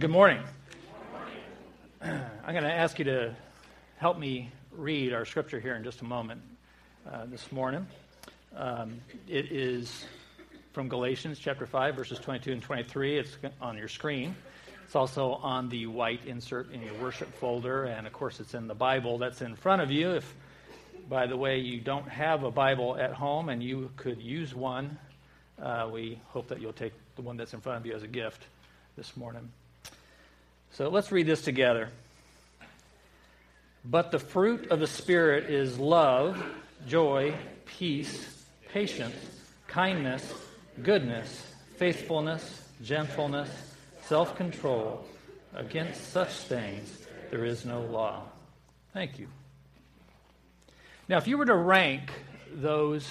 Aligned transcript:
Good 0.00 0.08
morning. 0.08 0.42
I'm 2.00 2.54
going 2.54 2.64
to 2.64 2.72
ask 2.72 2.98
you 2.98 3.04
to 3.04 3.36
help 3.98 4.18
me 4.18 4.50
read 4.72 5.12
our 5.12 5.26
scripture 5.26 5.60
here 5.60 5.74
in 5.74 5.84
just 5.84 6.00
a 6.00 6.06
moment 6.06 6.40
uh, 7.06 7.26
this 7.26 7.52
morning. 7.52 7.86
Um, 8.56 9.02
it 9.28 9.52
is 9.52 10.06
from 10.72 10.88
Galatians 10.88 11.38
chapter 11.38 11.66
5, 11.66 11.96
verses 11.96 12.18
22 12.18 12.50
and 12.50 12.62
23. 12.62 13.18
It's 13.18 13.36
on 13.60 13.76
your 13.76 13.88
screen. 13.88 14.34
It's 14.86 14.96
also 14.96 15.32
on 15.32 15.68
the 15.68 15.86
white 15.86 16.24
insert 16.24 16.72
in 16.72 16.80
your 16.80 16.94
worship 16.94 17.30
folder, 17.34 17.84
and 17.84 18.06
of 18.06 18.14
course, 18.14 18.40
it's 18.40 18.54
in 18.54 18.68
the 18.68 18.74
Bible 18.74 19.18
that's 19.18 19.42
in 19.42 19.54
front 19.54 19.82
of 19.82 19.90
you. 19.90 20.12
If, 20.12 20.34
by 21.10 21.26
the 21.26 21.36
way, 21.36 21.58
you 21.58 21.78
don't 21.78 22.08
have 22.08 22.42
a 22.42 22.50
Bible 22.50 22.96
at 22.96 23.12
home 23.12 23.50
and 23.50 23.62
you 23.62 23.90
could 23.98 24.22
use 24.22 24.54
one, 24.54 24.96
uh, 25.60 25.90
we 25.92 26.22
hope 26.28 26.48
that 26.48 26.58
you'll 26.58 26.72
take 26.72 26.94
the 27.16 27.22
one 27.22 27.36
that's 27.36 27.52
in 27.52 27.60
front 27.60 27.76
of 27.76 27.84
you 27.84 27.92
as 27.92 28.02
a 28.02 28.08
gift 28.08 28.46
this 28.96 29.14
morning. 29.14 29.52
So 30.72 30.88
let's 30.88 31.10
read 31.10 31.26
this 31.26 31.42
together. 31.42 31.88
But 33.84 34.10
the 34.10 34.18
fruit 34.18 34.70
of 34.70 34.80
the 34.80 34.86
Spirit 34.86 35.50
is 35.50 35.78
love, 35.78 36.42
joy, 36.86 37.34
peace, 37.66 38.44
patience, 38.72 39.16
kindness, 39.66 40.32
goodness, 40.82 41.46
faithfulness, 41.76 42.62
gentleness, 42.82 43.50
self 44.06 44.36
control. 44.36 45.04
Against 45.54 46.12
such 46.12 46.30
things 46.30 47.06
there 47.30 47.44
is 47.44 47.64
no 47.64 47.80
law. 47.80 48.22
Thank 48.92 49.18
you. 49.18 49.28
Now, 51.08 51.18
if 51.18 51.26
you 51.26 51.38
were 51.38 51.46
to 51.46 51.56
rank 51.56 52.12
those 52.52 53.08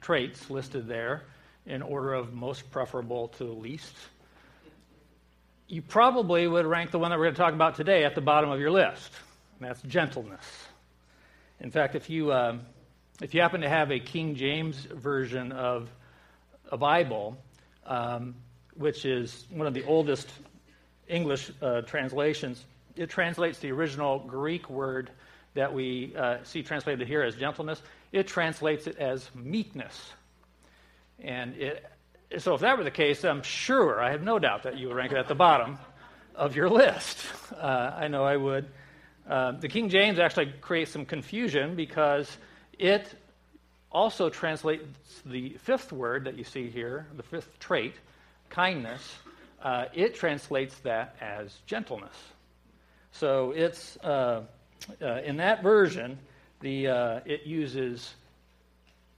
traits 0.00 0.48
listed 0.48 0.86
there 0.86 1.24
in 1.66 1.82
order 1.82 2.14
of 2.14 2.32
most 2.32 2.70
preferable 2.70 3.28
to 3.28 3.44
least, 3.44 3.94
you 5.68 5.82
probably 5.82 6.48
would 6.48 6.64
rank 6.64 6.90
the 6.90 6.98
one 6.98 7.10
that 7.10 7.18
we're 7.18 7.26
going 7.26 7.34
to 7.34 7.40
talk 7.40 7.52
about 7.52 7.74
today 7.76 8.04
at 8.04 8.14
the 8.14 8.22
bottom 8.22 8.50
of 8.50 8.58
your 8.58 8.70
list. 8.70 9.12
And 9.60 9.68
that's 9.68 9.82
gentleness. 9.82 10.44
In 11.60 11.70
fact, 11.70 11.94
if 11.94 12.08
you, 12.08 12.32
um, 12.32 12.62
if 13.20 13.34
you 13.34 13.42
happen 13.42 13.60
to 13.60 13.68
have 13.68 13.90
a 13.90 14.00
King 14.00 14.34
James 14.34 14.78
version 14.78 15.52
of 15.52 15.90
a 16.72 16.78
Bible, 16.78 17.36
um, 17.84 18.34
which 18.76 19.04
is 19.04 19.46
one 19.50 19.66
of 19.66 19.74
the 19.74 19.84
oldest 19.84 20.30
English 21.06 21.50
uh, 21.60 21.82
translations, 21.82 22.64
it 22.96 23.10
translates 23.10 23.58
the 23.58 23.70
original 23.70 24.20
Greek 24.20 24.70
word 24.70 25.10
that 25.52 25.74
we 25.74 26.14
uh, 26.16 26.38
see 26.44 26.62
translated 26.62 27.06
here 27.06 27.22
as 27.22 27.34
gentleness, 27.34 27.82
it 28.12 28.26
translates 28.26 28.86
it 28.86 28.96
as 28.96 29.28
meekness. 29.34 30.12
And 31.18 31.56
it 31.56 31.84
so 32.36 32.54
if 32.54 32.60
that 32.60 32.76
were 32.76 32.84
the 32.84 32.90
case, 32.90 33.24
I'm 33.24 33.42
sure, 33.42 34.00
I 34.00 34.10
have 34.10 34.22
no 34.22 34.38
doubt 34.38 34.64
that 34.64 34.78
you 34.78 34.88
would 34.88 34.96
rank 34.96 35.12
it 35.12 35.18
at 35.18 35.28
the 35.28 35.34
bottom 35.34 35.78
of 36.34 36.56
your 36.56 36.68
list. 36.68 37.18
Uh, 37.58 37.92
I 37.96 38.08
know 38.08 38.24
I 38.24 38.36
would. 38.36 38.68
Uh, 39.28 39.52
the 39.52 39.68
King 39.68 39.88
James 39.88 40.18
actually 40.18 40.52
creates 40.60 40.92
some 40.92 41.06
confusion 41.06 41.74
because 41.74 42.36
it 42.78 43.12
also 43.90 44.28
translates 44.28 44.84
the 45.24 45.56
fifth 45.62 45.92
word 45.92 46.26
that 46.26 46.36
you 46.36 46.44
see 46.44 46.68
here, 46.68 47.06
the 47.16 47.22
fifth 47.22 47.58
trait, 47.58 47.94
kindness, 48.50 49.16
uh, 49.62 49.86
it 49.92 50.14
translates 50.14 50.78
that 50.80 51.16
as 51.20 51.56
gentleness. 51.66 52.16
So 53.12 53.52
it's, 53.52 53.96
uh, 54.04 54.42
uh, 55.02 55.06
in 55.24 55.38
that 55.38 55.62
version, 55.62 56.18
the, 56.60 56.88
uh, 56.88 57.20
it 57.24 57.44
uses 57.44 58.14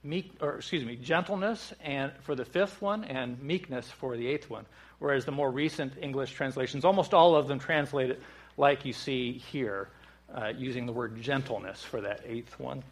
meek, 0.03 0.31
or 0.41 0.55
excuse 0.55 0.83
me, 0.83 0.95
gentleness 0.95 1.73
and 1.83 2.11
for 2.21 2.35
the 2.35 2.45
fifth 2.45 2.81
one, 2.81 3.03
and 3.03 3.41
meekness 3.41 3.89
for 3.89 4.17
the 4.17 4.27
eighth 4.27 4.49
one. 4.49 4.65
Whereas 4.99 5.25
the 5.25 5.31
more 5.31 5.51
recent 5.51 5.93
English 6.01 6.33
translations, 6.33 6.85
almost 6.85 7.13
all 7.13 7.35
of 7.35 7.47
them 7.47 7.59
translate 7.59 8.11
it 8.11 8.21
like 8.57 8.85
you 8.85 8.93
see 8.93 9.33
here, 9.33 9.89
uh, 10.33 10.51
using 10.55 10.85
the 10.85 10.91
word 10.91 11.19
gentleness 11.21 11.83
for 11.83 12.01
that 12.01 12.21
eighth 12.25 12.59
one. 12.59 12.83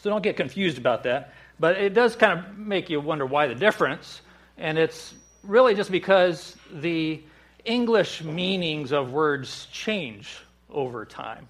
So 0.00 0.10
don't 0.10 0.22
get 0.22 0.36
confused 0.36 0.78
about 0.78 1.02
that. 1.04 1.32
But 1.58 1.76
it 1.76 1.94
does 1.94 2.16
kind 2.16 2.38
of 2.38 2.58
make 2.58 2.90
you 2.90 3.00
wonder 3.00 3.26
why 3.26 3.46
the 3.46 3.54
difference. 3.54 4.20
And 4.58 4.76
it's 4.76 5.14
really 5.42 5.74
just 5.74 5.90
because 5.90 6.56
the 6.72 7.22
English 7.64 8.22
meanings 8.22 8.92
of 8.92 9.12
words 9.12 9.66
change 9.72 10.38
over 10.68 11.04
time. 11.04 11.48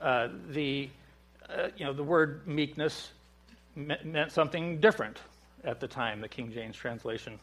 Uh, 0.00 0.28
the, 0.50 0.88
uh, 1.48 1.68
you 1.76 1.84
know, 1.84 1.92
the 1.92 2.02
word 2.02 2.46
meekness 2.46 3.10
meant 3.76 4.32
something 4.32 4.80
different 4.80 5.18
at 5.64 5.80
the 5.80 5.86
time 5.86 6.20
the 6.20 6.28
King 6.28 6.52
James 6.52 6.76
translation 6.76 7.38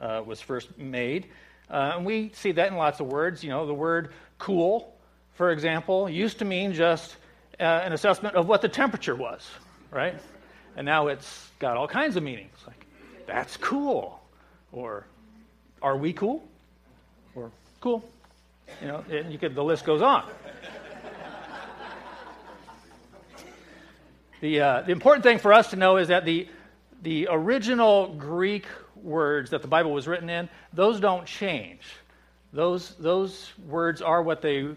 uh, 0.00 0.22
was 0.24 0.40
first 0.40 0.76
made. 0.78 1.26
Uh, 1.70 1.92
and 1.96 2.06
we 2.06 2.30
see 2.34 2.52
that 2.52 2.68
in 2.68 2.76
lots 2.76 3.00
of 3.00 3.06
words. 3.06 3.44
You 3.44 3.50
know, 3.50 3.66
the 3.66 3.74
word 3.74 4.12
cool, 4.38 4.94
for 5.34 5.50
example, 5.50 6.08
used 6.08 6.38
to 6.38 6.44
mean 6.44 6.72
just 6.72 7.16
uh, 7.60 7.62
an 7.62 7.92
assessment 7.92 8.34
of 8.34 8.48
what 8.48 8.62
the 8.62 8.68
temperature 8.68 9.14
was, 9.14 9.48
right? 9.90 10.14
And 10.76 10.84
now 10.84 11.08
it's 11.08 11.50
got 11.58 11.76
all 11.76 11.88
kinds 11.88 12.16
of 12.16 12.22
meanings, 12.22 12.56
like 12.66 12.86
that's 13.26 13.56
cool, 13.56 14.20
or 14.72 15.06
are 15.82 15.96
we 15.96 16.12
cool, 16.12 16.46
or 17.34 17.50
cool. 17.80 18.08
You 18.80 18.88
know, 18.88 19.04
and 19.10 19.32
you 19.32 19.38
could, 19.38 19.54
the 19.54 19.64
list 19.64 19.84
goes 19.84 20.02
on. 20.02 20.28
The, 24.40 24.60
uh, 24.60 24.82
the 24.82 24.92
important 24.92 25.24
thing 25.24 25.38
for 25.38 25.52
us 25.52 25.70
to 25.70 25.76
know 25.76 25.96
is 25.96 26.08
that 26.08 26.24
the, 26.24 26.48
the 27.02 27.28
original 27.30 28.14
Greek 28.14 28.66
words 28.96 29.50
that 29.50 29.62
the 29.62 29.68
Bible 29.68 29.92
was 29.92 30.06
written 30.06 30.30
in, 30.30 30.48
those 30.72 31.00
don't 31.00 31.26
change. 31.26 31.82
Those, 32.52 32.94
those 32.96 33.52
words 33.66 34.00
are 34.00 34.22
what 34.22 34.42
they 34.42 34.68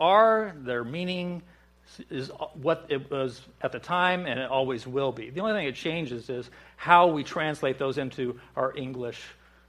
are, 0.00 0.54
their 0.56 0.84
meaning 0.84 1.42
is 2.10 2.30
what 2.54 2.86
it 2.88 3.10
was 3.10 3.40
at 3.60 3.72
the 3.72 3.78
time, 3.78 4.26
and 4.26 4.40
it 4.40 4.50
always 4.50 4.86
will 4.86 5.12
be. 5.12 5.30
The 5.30 5.40
only 5.40 5.52
thing 5.52 5.66
that 5.66 5.74
changes 5.74 6.30
is 6.30 6.48
how 6.76 7.08
we 7.08 7.24
translate 7.24 7.78
those 7.78 7.98
into 7.98 8.40
our 8.56 8.76
English 8.76 9.22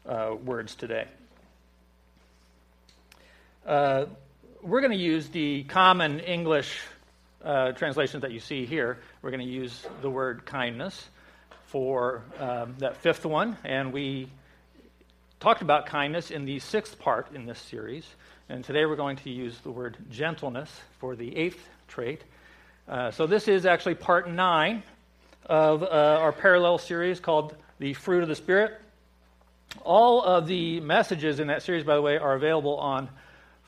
uh, 0.07 0.35
words 0.43 0.75
today. 0.75 1.07
Uh, 3.65 4.05
we're 4.61 4.81
going 4.81 4.91
to 4.91 4.97
use 4.97 5.27
the 5.29 5.63
common 5.63 6.19
English 6.19 6.79
uh, 7.45 7.71
translations 7.73 8.21
that 8.23 8.31
you 8.31 8.39
see 8.39 8.65
here, 8.65 8.97
we're 9.21 9.29
going 9.29 9.45
to 9.45 9.51
use 9.51 9.85
the 10.01 10.09
word 10.09 10.45
kindness 10.45 11.07
for 11.67 12.23
um, 12.39 12.75
that 12.79 12.97
fifth 12.97 13.25
one. 13.25 13.55
And 13.63 13.93
we 13.93 14.29
talked 15.39 15.61
about 15.61 15.85
kindness 15.85 16.31
in 16.31 16.45
the 16.45 16.59
sixth 16.59 16.97
part 16.97 17.33
in 17.35 17.45
this 17.45 17.59
series. 17.59 18.05
And 18.49 18.63
today 18.63 18.85
we're 18.85 18.95
going 18.95 19.17
to 19.17 19.29
use 19.29 19.57
the 19.59 19.71
word 19.71 19.97
gentleness 20.09 20.71
for 20.99 21.15
the 21.15 21.35
eighth 21.37 21.63
trait. 21.87 22.23
Uh, 22.87 23.11
so 23.11 23.27
this 23.27 23.47
is 23.47 23.65
actually 23.65 23.95
part 23.95 24.29
nine 24.29 24.83
of 25.45 25.83
uh, 25.83 25.85
our 25.85 26.31
parallel 26.31 26.79
series 26.79 27.19
called 27.19 27.55
The 27.79 27.93
Fruit 27.93 28.23
of 28.23 28.29
the 28.29 28.35
Spirit. 28.35 28.73
All 29.83 30.23
of 30.23 30.47
the 30.47 30.79
messages 30.79 31.39
in 31.39 31.47
that 31.47 31.61
series, 31.61 31.83
by 31.83 31.95
the 31.95 32.01
way, 32.01 32.17
are 32.17 32.33
available 32.33 32.77
on 32.77 33.09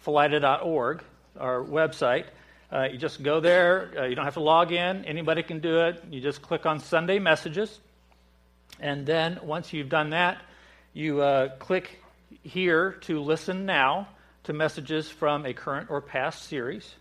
philida.org, 0.04 1.04
our 1.40 1.62
website. 1.64 2.26
Uh, 2.72 2.88
you 2.92 2.98
just 2.98 3.24
go 3.24 3.40
there. 3.40 3.92
Uh, 3.98 4.06
you 4.06 4.16
don't 4.16 4.26
have 4.26 4.34
to 4.34 4.42
log 4.42 4.72
in. 4.72 5.06
Anybody 5.06 5.42
can 5.42 5.60
do 5.60 5.86
it. 5.86 6.04
You 6.10 6.20
just 6.20 6.42
click 6.42 6.66
on 6.66 6.80
Sunday 6.80 7.20
messages. 7.20 7.80
And 8.80 9.06
then 9.06 9.40
once 9.42 9.72
you've 9.72 9.90
done 9.90 10.10
that, 10.10 10.42
you 10.94 11.22
uh, 11.22 11.56
click 11.58 12.04
here 12.44 12.94
to 13.02 13.22
listen 13.22 13.66
now 13.66 14.10
to 14.44 14.54
messages 14.54 15.10
from 15.10 15.46
a 15.46 15.54
current 15.54 15.90
or 15.90 16.02
past 16.02 16.44
series. 16.44 16.94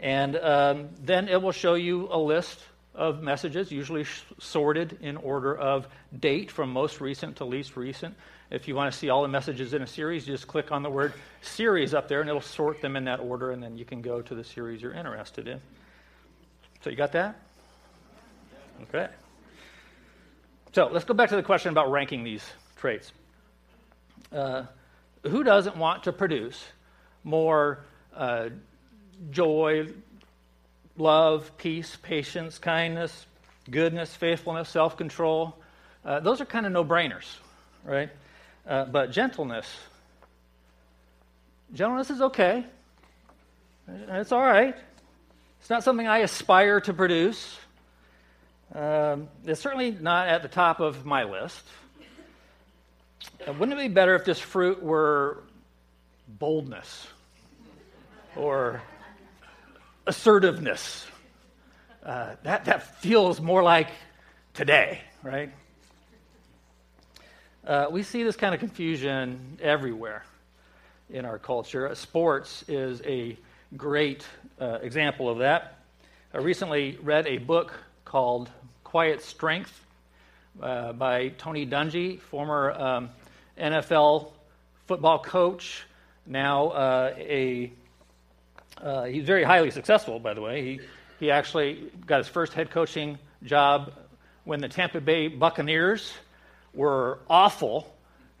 And 0.00 0.36
um, 0.36 0.88
then 1.02 1.28
it 1.28 1.42
will 1.42 1.52
show 1.52 1.74
you 1.74 2.08
a 2.10 2.18
list 2.18 2.58
of 2.94 3.22
messages, 3.22 3.70
usually 3.70 4.06
sorted 4.38 4.98
in 5.02 5.16
order 5.16 5.56
of 5.56 5.86
date 6.18 6.50
from 6.50 6.72
most 6.72 7.00
recent 7.00 7.36
to 7.36 7.44
least 7.44 7.76
recent. 7.76 8.14
If 8.50 8.66
you 8.66 8.74
want 8.74 8.90
to 8.92 8.98
see 8.98 9.10
all 9.10 9.22
the 9.22 9.28
messages 9.28 9.74
in 9.74 9.82
a 9.82 9.86
series, 9.86 10.24
just 10.24 10.46
click 10.46 10.72
on 10.72 10.82
the 10.82 10.88
word 10.88 11.12
series 11.42 11.92
up 11.92 12.08
there 12.08 12.20
and 12.20 12.30
it'll 12.30 12.40
sort 12.40 12.80
them 12.80 12.96
in 12.96 13.04
that 13.04 13.20
order, 13.20 13.50
and 13.50 13.62
then 13.62 13.76
you 13.76 13.84
can 13.84 14.00
go 14.00 14.22
to 14.22 14.34
the 14.34 14.44
series 14.44 14.80
you're 14.80 14.94
interested 14.94 15.46
in. 15.46 15.60
So, 16.82 16.88
you 16.88 16.96
got 16.96 17.12
that? 17.12 17.38
Okay. 18.84 19.08
So, 20.72 20.88
let's 20.90 21.04
go 21.04 21.12
back 21.12 21.28
to 21.28 21.36
the 21.36 21.42
question 21.42 21.70
about 21.72 21.90
ranking 21.90 22.24
these 22.24 22.44
traits. 22.76 23.12
Uh, 24.32 24.62
who 25.24 25.44
doesn't 25.44 25.76
want 25.76 26.04
to 26.04 26.12
produce 26.12 26.64
more 27.24 27.84
uh, 28.16 28.48
joy, 29.30 29.88
love, 30.96 31.50
peace, 31.58 31.98
patience, 32.02 32.58
kindness, 32.58 33.26
goodness, 33.70 34.14
faithfulness, 34.14 34.70
self 34.70 34.96
control? 34.96 35.54
Uh, 36.02 36.20
those 36.20 36.40
are 36.40 36.46
kind 36.46 36.64
of 36.64 36.72
no 36.72 36.82
brainers, 36.82 37.26
right? 37.84 38.08
Uh, 38.68 38.84
but 38.84 39.10
gentleness, 39.10 39.66
gentleness 41.72 42.10
is 42.10 42.20
okay. 42.20 42.64
It's 43.88 44.30
all 44.30 44.42
right. 44.42 44.76
It's 45.60 45.70
not 45.70 45.82
something 45.82 46.06
I 46.06 46.18
aspire 46.18 46.80
to 46.82 46.92
produce. 46.92 47.58
Um, 48.74 49.28
it's 49.46 49.60
certainly 49.60 49.90
not 49.90 50.28
at 50.28 50.42
the 50.42 50.48
top 50.48 50.80
of 50.80 51.06
my 51.06 51.24
list. 51.24 51.64
Uh, 53.46 53.54
wouldn't 53.54 53.78
it 53.78 53.82
be 53.82 53.92
better 53.92 54.14
if 54.14 54.26
this 54.26 54.38
fruit 54.38 54.82
were 54.82 55.42
boldness 56.28 57.08
or 58.36 58.82
assertiveness. 60.06 61.06
Uh, 62.02 62.34
that, 62.42 62.64
that 62.66 63.00
feels 63.00 63.40
more 63.40 63.62
like 63.62 63.88
today, 64.54 65.00
right? 65.22 65.52
Uh, 67.68 67.86
we 67.90 68.02
see 68.02 68.22
this 68.22 68.34
kind 68.34 68.54
of 68.54 68.60
confusion 68.60 69.58
everywhere 69.60 70.24
in 71.10 71.26
our 71.26 71.38
culture. 71.38 71.94
Sports 71.94 72.64
is 72.66 73.02
a 73.04 73.36
great 73.76 74.24
uh, 74.58 74.78
example 74.80 75.28
of 75.28 75.40
that. 75.40 75.76
I 76.32 76.38
recently 76.38 76.98
read 77.02 77.26
a 77.26 77.36
book 77.36 77.74
called 78.06 78.48
Quiet 78.84 79.20
Strength 79.20 79.84
uh, 80.62 80.94
by 80.94 81.28
Tony 81.36 81.66
Dungy, 81.66 82.18
former 82.18 82.72
um, 82.72 83.10
NFL 83.60 84.32
football 84.86 85.18
coach, 85.18 85.84
now 86.24 86.68
uh, 86.68 87.14
a 87.18 87.70
uh, 88.78 89.04
he's 89.04 89.24
very 89.24 89.44
highly 89.44 89.70
successful, 89.70 90.18
by 90.18 90.32
the 90.32 90.40
way. 90.40 90.62
He 90.62 90.80
he 91.20 91.30
actually 91.30 91.90
got 92.06 92.16
his 92.16 92.28
first 92.28 92.54
head 92.54 92.70
coaching 92.70 93.18
job 93.44 93.92
when 94.44 94.62
the 94.62 94.68
Tampa 94.68 95.02
Bay 95.02 95.28
Buccaneers 95.28 96.14
were 96.78 97.18
awful, 97.28 97.92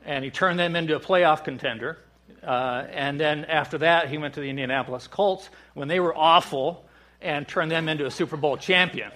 and 0.04 0.24
he 0.24 0.30
turned 0.30 0.58
them 0.58 0.76
into 0.76 0.94
a 0.94 1.00
playoff 1.00 1.42
contender. 1.42 1.98
Uh, 2.42 2.86
and 2.92 3.18
then 3.18 3.44
after 3.44 3.78
that, 3.78 4.08
he 4.08 4.16
went 4.16 4.34
to 4.34 4.40
the 4.40 4.48
Indianapolis 4.48 5.08
Colts 5.08 5.50
when 5.74 5.88
they 5.88 5.98
were 5.98 6.16
awful 6.16 6.86
and 7.20 7.48
turned 7.48 7.70
them 7.70 7.88
into 7.88 8.06
a 8.06 8.10
Super 8.10 8.36
Bowl 8.36 8.56
champion. 8.56 9.10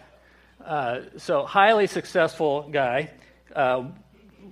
Uh, 0.62 1.02
so, 1.18 1.46
highly 1.46 1.86
successful 1.86 2.68
guy. 2.70 3.10
Uh, 3.54 3.84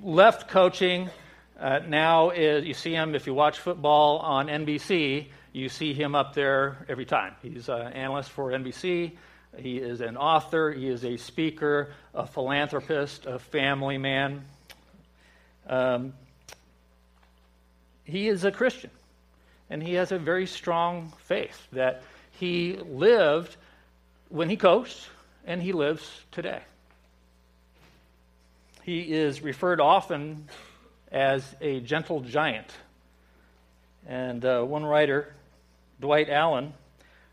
left 0.02 0.48
coaching. 0.48 1.10
Uh, 1.58 1.80
now 1.86 2.30
is 2.30 2.64
you 2.64 2.74
see 2.74 2.92
him 2.92 3.14
if 3.14 3.26
you 3.26 3.34
watch 3.34 3.58
football 3.58 4.18
on 4.18 4.46
NBC. 4.46 5.26
You 5.52 5.68
see 5.68 5.94
him 5.94 6.14
up 6.14 6.32
there 6.32 6.86
every 6.88 7.04
time. 7.04 7.34
He's 7.42 7.68
an 7.68 7.92
analyst 7.92 8.30
for 8.30 8.50
NBC. 8.50 9.16
He 9.58 9.78
is 9.78 10.00
an 10.00 10.16
author. 10.16 10.70
He 10.70 10.88
is 10.88 11.04
a 11.04 11.16
speaker, 11.16 11.92
a 12.14 12.24
philanthropist, 12.24 13.26
a 13.26 13.40
family 13.40 13.98
man. 13.98 14.44
Um, 15.70 16.14
he 18.02 18.28
is 18.28 18.44
a 18.44 18.50
Christian, 18.50 18.90
and 19.70 19.80
he 19.80 19.94
has 19.94 20.10
a 20.10 20.18
very 20.18 20.46
strong 20.46 21.12
faith 21.26 21.68
that 21.72 22.02
he 22.32 22.76
lived 22.76 23.56
when 24.28 24.50
he 24.50 24.56
coached, 24.56 25.08
and 25.46 25.62
he 25.62 25.72
lives 25.72 26.10
today. 26.32 26.60
He 28.82 29.12
is 29.12 29.42
referred 29.42 29.80
often 29.80 30.48
as 31.12 31.54
a 31.60 31.78
gentle 31.80 32.20
giant. 32.20 32.72
And 34.08 34.44
uh, 34.44 34.62
one 34.62 34.84
writer 34.84 35.32
Dwight 36.00 36.28
Allen 36.28 36.74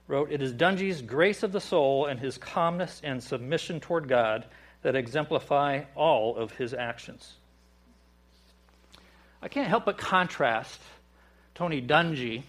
wrote, 0.08 0.32
It 0.32 0.44
is 0.44 0.54
Dungy's 0.54 1.02
grace 1.02 1.42
of 1.42 1.52
the 1.52 1.62
soul 1.62 2.06
and 2.06 2.20
his 2.20 2.38
calmness 2.38 3.02
and 3.04 3.24
submission 3.24 3.80
toward 3.80 4.08
God 4.08 4.46
that 4.84 4.96
exemplify 4.96 5.86
all 5.96 6.36
of 6.36 6.52
his 6.52 6.76
actions. 6.76 7.34
I 9.42 9.48
can't 9.48 9.68
help 9.68 9.86
but 9.86 9.98
contrast 9.98 10.80
Tony 11.56 11.82
Dungy 11.82 12.44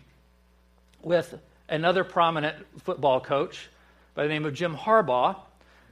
with 1.03 1.35
another 1.69 2.05
prominent 2.05 2.57
football 2.83 3.21
coach 3.21 3.69
by 4.15 4.23
the 4.23 4.29
name 4.29 4.45
of 4.45 4.55
Jim 4.55 4.75
Harbaugh, 4.75 5.37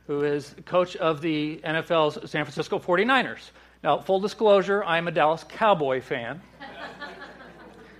who 0.07 0.25
is 0.25 0.55
coach 0.65 0.97
of 0.97 1.21
the 1.21 1.61
NFL's 1.65 2.31
San 2.31 2.45
Francisco 2.45 2.79
49ers. 2.79 3.51
Now, 3.83 3.99
full 3.99 4.21
disclosure, 4.21 4.83
I'm 4.85 5.09
a 5.09 5.11
Dallas 5.11 5.45
Cowboy 5.45 6.01
fan. 6.01 6.41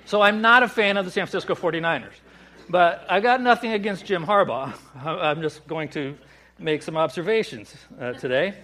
So 0.07 0.23
I'm 0.23 0.41
not 0.41 0.63
a 0.63 0.69
fan 0.69 0.97
of 0.99 1.05
the 1.05 1.11
San 1.11 1.27
Francisco 1.27 1.57
49ers. 1.57 2.13
But 2.71 3.05
I 3.09 3.19
got 3.19 3.43
nothing 3.43 3.73
against 3.73 4.07
Jim 4.07 4.25
Harbaugh. 4.25 4.73
I'm 5.05 5.43
just 5.43 5.67
going 5.67 5.89
to 5.91 6.17
make 6.61 6.83
some 6.83 6.97
observations 6.97 7.75
uh, 8.01 8.13
today. 8.13 8.55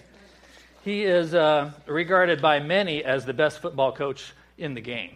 He 0.83 1.03
is 1.03 1.33
uh, 1.33 1.71
regarded 1.85 2.41
by 2.41 2.59
many 2.59 3.05
as 3.05 3.23
the 3.23 3.33
best 3.33 3.59
football 3.59 3.93
coach 3.93 4.33
in 4.57 4.73
the 4.73 4.81
game. 4.81 5.15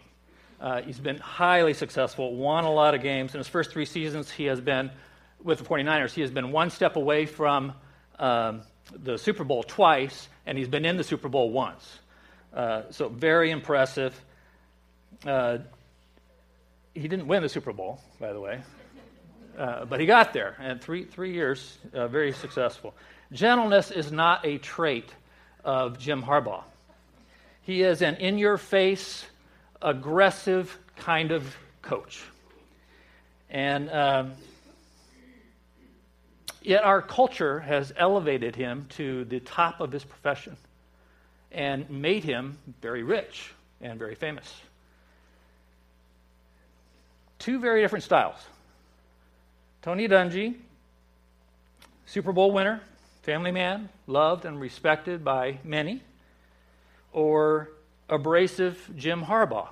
Uh, 0.58 0.80
he's 0.80 0.98
been 0.98 1.18
highly 1.18 1.74
successful, 1.74 2.34
won 2.34 2.64
a 2.64 2.72
lot 2.72 2.94
of 2.94 3.02
games. 3.02 3.34
In 3.34 3.38
his 3.38 3.48
first 3.48 3.70
three 3.70 3.84
seasons, 3.84 4.30
he 4.30 4.46
has 4.46 4.62
been, 4.62 4.90
with 5.42 5.58
the 5.58 5.64
49ers, 5.66 6.12
he 6.12 6.22
has 6.22 6.30
been 6.30 6.52
one 6.52 6.70
step 6.70 6.96
away 6.96 7.26
from 7.26 7.74
um, 8.18 8.62
the 8.94 9.18
Super 9.18 9.44
Bowl 9.44 9.62
twice, 9.62 10.30
and 10.46 10.56
he's 10.56 10.68
been 10.68 10.86
in 10.86 10.96
the 10.96 11.04
Super 11.04 11.28
Bowl 11.28 11.50
once. 11.50 11.98
Uh, 12.54 12.84
so, 12.88 13.10
very 13.10 13.50
impressive. 13.50 14.18
Uh, 15.26 15.58
he 16.94 17.08
didn't 17.08 17.26
win 17.26 17.42
the 17.42 17.48
Super 17.50 17.74
Bowl, 17.74 18.00
by 18.18 18.32
the 18.32 18.40
way, 18.40 18.62
uh, 19.58 19.84
but 19.84 20.00
he 20.00 20.06
got 20.06 20.32
there, 20.32 20.56
and 20.60 20.80
three, 20.80 21.04
three 21.04 21.34
years, 21.34 21.76
uh, 21.92 22.08
very 22.08 22.32
successful. 22.32 22.94
Gentleness 23.32 23.90
is 23.90 24.10
not 24.10 24.46
a 24.46 24.56
trait 24.56 25.12
of 25.68 25.98
Jim 25.98 26.22
Harbaugh. 26.22 26.64
He 27.60 27.82
is 27.82 28.00
an 28.00 28.16
in 28.16 28.38
your 28.38 28.56
face, 28.56 29.26
aggressive 29.82 30.76
kind 30.96 31.30
of 31.30 31.54
coach. 31.82 32.22
And 33.50 33.90
um, 33.90 34.32
yet, 36.62 36.84
our 36.84 37.02
culture 37.02 37.60
has 37.60 37.92
elevated 37.96 38.56
him 38.56 38.86
to 38.96 39.26
the 39.26 39.40
top 39.40 39.80
of 39.80 39.92
his 39.92 40.04
profession 40.04 40.56
and 41.52 41.88
made 41.90 42.24
him 42.24 42.56
very 42.80 43.02
rich 43.02 43.52
and 43.82 43.98
very 43.98 44.14
famous 44.14 44.52
two 47.38 47.60
very 47.60 47.80
different 47.80 48.04
styles. 48.04 48.36
Tony 49.82 50.08
Dungy, 50.08 50.56
Super 52.06 52.32
Bowl 52.32 52.50
winner, 52.52 52.80
family 53.28 53.52
man, 53.52 53.90
loved 54.06 54.46
and 54.46 54.58
respected 54.58 55.22
by 55.22 55.58
many, 55.62 56.00
or 57.12 57.68
abrasive 58.08 58.90
Jim 58.96 59.22
Harbaugh, 59.22 59.68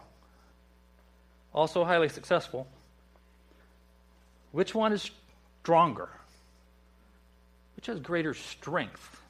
also 1.55 1.83
highly 1.83 2.11
successful. 2.11 2.67
Which 4.53 4.75
one 4.75 4.93
is 4.93 5.11
stronger? 5.63 6.11
Which 7.77 7.87
has 7.87 7.99
greater 7.99 8.35
strength? 8.35 9.23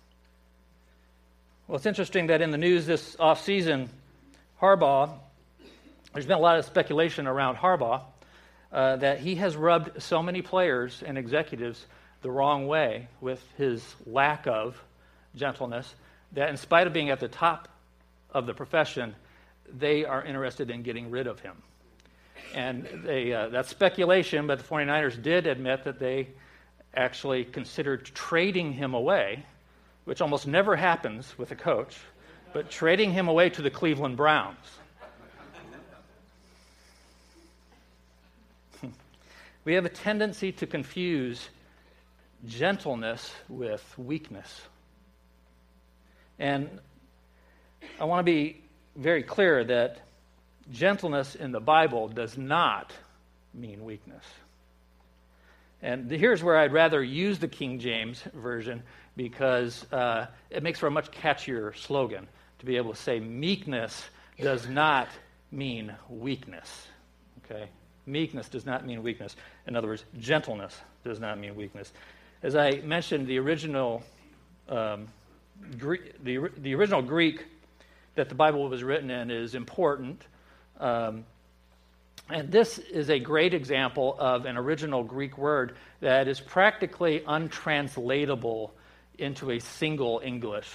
Well, 1.69 1.77
it's 1.77 1.87
interesting 1.87 2.27
that 2.27 2.43
in 2.43 2.51
the 2.51 2.59
news 2.59 2.85
this 2.85 3.15
offseason, 3.21 3.87
Harbaugh, 4.61 5.21
there's 6.13 6.27
been 6.27 6.39
a 6.39 6.41
lot 6.41 6.59
of 6.59 6.65
speculation 6.65 7.29
around 7.29 7.59
Harbaugh 7.59 8.03
uh, 8.73 8.97
that 8.97 9.21
he 9.21 9.37
has 9.37 9.57
rubbed 9.57 10.03
so 10.03 10.21
many 10.21 10.43
players 10.43 11.05
and 11.07 11.17
executives 11.17 11.87
the 12.23 12.31
wrong 12.31 12.67
way 12.67 13.09
with 13.21 13.43
his 13.57 13.83
lack 14.07 14.47
of 14.47 14.83
gentleness 15.35 15.95
that, 16.33 16.49
in 16.49 16.57
spite 16.57 16.87
of 16.87 16.93
being 16.93 17.11
at 17.11 17.21
the 17.21 17.29
top 17.29 17.69
of 18.31 18.47
the 18.47 18.55
profession, 18.55 19.15
they 19.79 20.05
are 20.05 20.25
interested 20.25 20.71
in 20.71 20.83
getting 20.83 21.11
rid 21.11 21.27
of 21.27 21.41
him. 21.41 21.57
And 22.55 22.87
they, 23.05 23.33
uh, 23.33 23.49
that's 23.49 23.69
speculation, 23.69 24.47
but 24.47 24.59
the 24.59 24.65
49ers 24.65 25.23
did 25.23 25.47
admit 25.47 25.85
that 25.85 25.99
they 25.99 26.29
actually 26.95 27.45
considered 27.45 28.05
trading 28.07 28.73
him 28.73 28.95
away, 28.95 29.45
which 30.05 30.21
almost 30.21 30.47
never 30.47 30.77
happens 30.77 31.37
with 31.37 31.51
a 31.51 31.57
coach, 31.57 31.97
but 32.53 32.71
trading 32.71 33.13
him 33.13 33.29
away 33.29 33.51
to 33.51 33.63
the 33.63 33.71
Cleveland 33.71 34.17
Browns. 34.17 34.57
We 39.65 39.75
have 39.75 39.85
a 39.85 39.91
tendency 39.91 40.53
to 40.53 40.67
confuse 40.67 41.49
gentleness 42.45 43.33
with 43.49 43.83
weakness. 43.97 44.63
And 46.39 46.81
I 47.99 48.05
want 48.05 48.21
to 48.21 48.31
be 48.31 48.63
very 48.97 49.23
clear 49.23 49.65
that 49.65 50.01
gentleness 50.71 51.35
in 51.35 51.53
the 51.53 51.61
Bible 51.61 52.09
does 52.09 52.37
not 52.37 52.93
mean 53.55 53.85
weakness. 53.85 54.25
And 55.83 56.11
here's 56.11 56.43
where 56.43 56.57
I'd 56.57 56.73
rather 56.73 57.03
use 57.03 57.39
the 57.39 57.49
King 57.49 57.79
James 57.79 58.23
Version 58.35 58.83
because 59.17 59.91
uh, 59.93 60.27
it 60.51 60.63
makes 60.63 60.79
for 60.79 60.87
a 60.87 60.91
much 60.91 61.11
catchier 61.11 61.77
slogan 61.77 62.27
to 62.59 62.67
be 62.67 62.77
able 62.77 62.93
to 62.93 63.01
say 63.01 63.21
meekness 63.21 64.05
does 64.39 64.69
not 64.69 65.09
mean 65.51 65.95
weakness. 66.09 66.87
Okay? 67.45 67.69
Meekness 68.07 68.49
does 68.49 68.67
not 68.67 68.87
mean 68.87 69.03
weakness. 69.03 69.37
In 69.67 69.77
other 69.77 69.89
words, 69.89 70.05
gentleness 70.19 70.79
does 71.05 71.21
not 71.21 71.39
mean 71.39 71.57
weakness. 71.57 71.93
As 72.43 72.55
I 72.55 72.81
mentioned, 72.85 73.27
the 73.27 73.39
original, 73.39 74.03
um, 74.69 75.09
Greek, 75.79 76.23
the, 76.23 76.51
the 76.59 76.75
original 76.75 77.03
Greek 77.03 77.45
that 78.15 78.29
the 78.29 78.35
Bible 78.35 78.69
was 78.69 78.83
written 78.83 79.11
in 79.11 79.31
is 79.31 79.55
important. 79.55 80.23
Um, 80.79 81.25
and 82.29 82.51
this 82.51 82.79
is 82.79 83.09
a 83.09 83.21
great 83.21 83.55
example 83.55 84.17
of 84.19 84.47
an 84.47 84.57
original 84.57 85.05
Greek 85.05 85.39
word 85.39 85.77
that 86.01 86.27
is 86.27 86.41
practically 86.41 87.23
untranslatable 87.27 88.75
into 89.19 89.53
a 89.53 89.61
single 89.61 90.21
English 90.25 90.69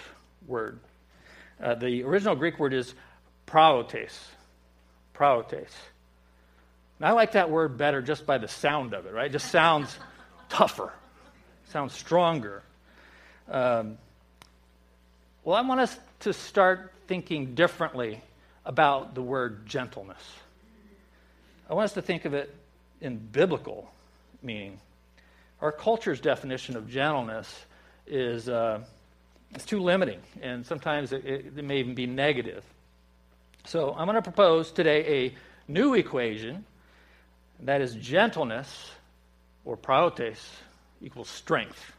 word. 0.48 0.80
Uh, 1.62 1.76
the 1.76 2.04
original 2.04 2.36
Greek 2.36 2.58
word 2.58 2.74
is 2.74 2.94
praotes. 3.46 4.18
Praotes 5.14 5.72
And 6.98 7.08
I 7.08 7.12
like 7.12 7.34
that 7.34 7.50
word 7.50 7.78
better 7.78 8.02
just 8.02 8.26
by 8.26 8.38
the 8.38 8.48
sound 8.48 8.94
of 8.94 9.06
it, 9.06 9.14
right? 9.14 9.28
It 9.28 9.34
just 9.34 9.52
sounds 9.52 9.96
tougher, 10.50 10.94
sounds 11.72 11.94
stronger. 11.94 12.64
Um, 13.50 13.98
well, 15.44 15.56
I 15.56 15.62
want 15.62 15.80
us 15.80 15.98
to 16.22 16.34
start 16.34 16.94
thinking 17.08 17.56
differently 17.56 18.22
about 18.66 19.16
the 19.16 19.22
word 19.22 19.66
gentleness. 19.66 20.22
I 21.70 21.74
want 21.74 21.86
us 21.86 21.94
to 21.94 22.02
think 22.02 22.26
of 22.26 22.34
it 22.34 22.54
in 23.00 23.18
biblical 23.18 23.90
meaning. 24.44 24.80
Our 25.62 25.72
culture's 25.72 26.20
definition 26.20 26.76
of 26.76 26.90
gentleness 26.90 27.66
is 28.06 28.50
uh, 28.50 28.82
it's 29.52 29.66
too 29.66 29.80
limiting, 29.80 30.20
and 30.42 30.66
sometimes 30.66 31.14
it, 31.14 31.26
it, 31.26 31.64
may 31.64 31.80
even 31.80 31.96
be 31.96 32.06
negative. 32.06 32.64
So 33.66 33.96
I'm 33.98 34.06
going 34.06 34.16
to 34.16 34.22
propose 34.22 34.72
today 34.72 35.26
a 35.26 35.72
new 35.72 35.94
equation 35.94 36.66
that 37.62 37.82
is 37.82 37.96
gentleness 37.96 38.92
or 39.64 39.78
praotes 39.78 40.40
equals 41.02 41.30
strength. 41.30 41.94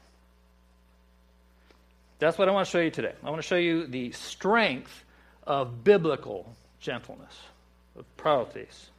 That's 2.19 2.39
what 2.39 2.49
I 2.49 2.53
want 2.53 2.67
to 2.67 2.71
show 2.71 2.81
you 2.81 2.91
today. 2.91 3.15
I 3.25 3.31
want 3.31 3.43
to 3.43 3.47
show 3.47 3.57
you 3.57 3.87
the 3.87 4.13
strength 4.13 5.05
of 5.45 5.83
biblical 5.83 6.55
gentleness, 6.81 7.35
of 7.97 8.05
praotes. 8.17 8.91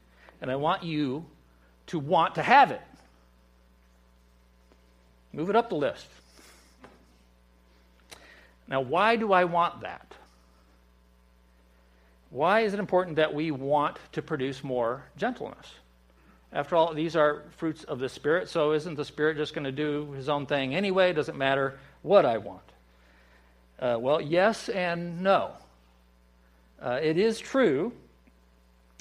And 0.41 0.51
I 0.51 0.57
want 0.57 0.83
you 0.83 1.25
to 1.87 1.99
want 1.99 2.35
to 2.35 2.41
have 2.41 2.71
it. 2.71 2.81
Move 5.31 5.49
it 5.49 5.55
up 5.55 5.69
the 5.69 5.75
list. 5.75 6.05
Now, 8.67 8.81
why 8.81 9.15
do 9.15 9.31
I 9.33 9.45
want 9.45 9.81
that? 9.81 10.13
Why 12.29 12.61
is 12.61 12.73
it 12.73 12.79
important 12.79 13.17
that 13.17 13.33
we 13.33 13.51
want 13.51 13.97
to 14.13 14.21
produce 14.21 14.63
more 14.63 15.03
gentleness? 15.17 15.67
After 16.53 16.75
all, 16.75 16.93
these 16.93 17.15
are 17.15 17.41
fruits 17.57 17.83
of 17.83 17.97
the 17.97 18.07
Spirit, 18.07 18.47
so 18.47 18.73
isn't 18.73 18.95
the 18.95 19.05
Spirit 19.05 19.37
just 19.37 19.55
going 19.55 19.63
to 19.63 19.71
do 19.71 20.11
his 20.11 20.29
own 20.29 20.45
thing 20.45 20.75
anyway? 20.75 21.09
It 21.09 21.13
doesn't 21.13 21.37
matter 21.37 21.79
what 22.03 22.25
I 22.25 22.37
want. 22.37 22.61
Uh, 23.79 23.97
well, 23.99 24.21
yes 24.21 24.69
and 24.69 25.23
no. 25.23 25.51
Uh, 26.79 26.99
it 27.01 27.17
is 27.17 27.39
true 27.39 27.91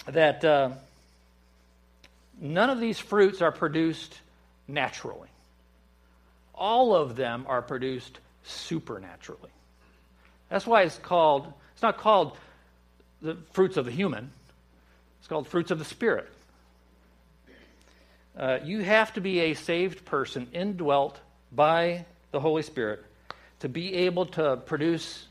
that 0.07 0.43
uh, 0.45 0.71
none 2.41 2.71
of 2.71 2.81
these 2.81 2.99
fruits 2.99 3.43
are 3.43 3.53
produced 3.53 4.19
naturally, 4.67 5.29
all 6.55 6.95
of 6.95 7.17
them 7.17 7.45
are 7.49 7.61
produced 7.61 8.19
supernaturally. 8.45 9.51
That's 10.49 10.67
why 10.67 10.83
it's 10.83 10.99
called, 10.99 11.53
it's 11.75 11.83
not 11.83 11.99
called 11.99 12.37
the 13.21 13.37
fruits 13.53 13.77
of 13.77 13.85
the 13.85 13.91
human, 13.91 14.31
it's 15.19 15.29
called 15.29 15.47
fruits 15.49 15.71
of 15.71 15.79
the 15.79 15.85
Spirit. 15.85 16.31
Uh, 18.37 18.59
you 18.65 18.81
have 18.81 19.13
to 19.13 19.21
be 19.21 19.41
a 19.41 19.55
saved 19.55 20.05
person, 20.05 20.49
indwelt 20.53 21.21
by 21.51 22.07
the 22.31 22.41
Holy 22.41 22.63
Spirit, 22.63 23.05
to 23.61 23.69
be 23.69 23.95
able 23.95 24.27
to 24.27 24.57
produce 24.57 25.27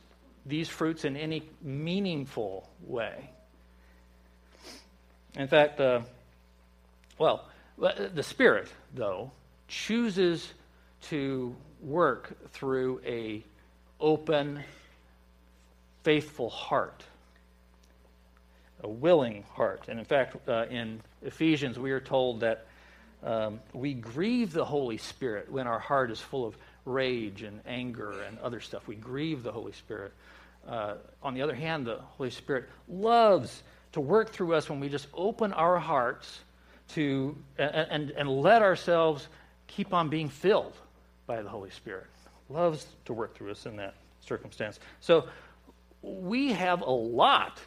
these 0.45 0.69
fruits 0.69 1.03
in 1.05 1.17
any 1.17 1.43
meaningful 1.61 2.69
way. 2.85 3.29
In 5.35 5.47
fact, 5.47 5.79
uh, 5.79 6.01
well, 7.17 7.45
the 7.77 8.23
Spirit, 8.23 8.71
though, 8.93 9.31
chooses 9.67 10.51
to 11.03 11.55
work 11.81 12.51
through 12.51 13.01
a 13.05 13.43
open, 13.99 14.63
faithful 16.03 16.49
heart, 16.49 17.03
a 18.83 18.89
willing 18.89 19.43
heart. 19.53 19.85
And 19.87 19.99
in 19.99 20.05
fact, 20.05 20.35
uh, 20.47 20.65
in 20.69 21.01
Ephesians, 21.23 21.79
we 21.79 21.91
are 21.91 21.99
told 21.99 22.41
that 22.41 22.65
um, 23.23 23.59
we 23.73 23.93
grieve 23.93 24.51
the 24.53 24.65
Holy 24.65 24.97
Spirit 24.97 25.51
when 25.51 25.67
our 25.67 25.79
heart 25.79 26.11
is 26.11 26.19
full 26.19 26.45
of 26.45 26.57
rage 26.85 27.43
and 27.43 27.61
anger 27.65 28.21
and 28.27 28.39
other 28.39 28.59
stuff. 28.59 28.87
We 28.87 28.95
grieve 28.95 29.43
the 29.43 29.51
Holy 29.51 29.73
Spirit. 29.73 30.13
Uh, 30.67 30.95
on 31.21 31.33
the 31.33 31.41
other 31.41 31.55
hand, 31.55 31.85
the 31.85 31.99
Holy 32.17 32.31
Spirit 32.31 32.69
loves 32.87 33.63
to 33.93 34.01
work 34.01 34.31
through 34.31 34.55
us 34.55 34.69
when 34.69 34.79
we 34.79 34.89
just 34.89 35.07
open 35.13 35.53
our 35.53 35.77
hearts 35.77 36.39
to 36.89 37.35
and, 37.57 37.75
and, 37.75 38.11
and 38.11 38.29
let 38.29 38.61
ourselves 38.61 39.27
keep 39.67 39.93
on 39.93 40.09
being 40.09 40.29
filled 40.29 40.75
by 41.25 41.41
the 41.41 41.49
Holy 41.49 41.69
Spirit. 41.69 42.07
Loves 42.49 42.85
to 43.05 43.13
work 43.13 43.35
through 43.35 43.51
us 43.51 43.65
in 43.65 43.77
that 43.77 43.95
circumstance. 44.21 44.79
So 44.99 45.27
we 46.01 46.53
have 46.53 46.81
a 46.81 46.91
lot 46.91 47.59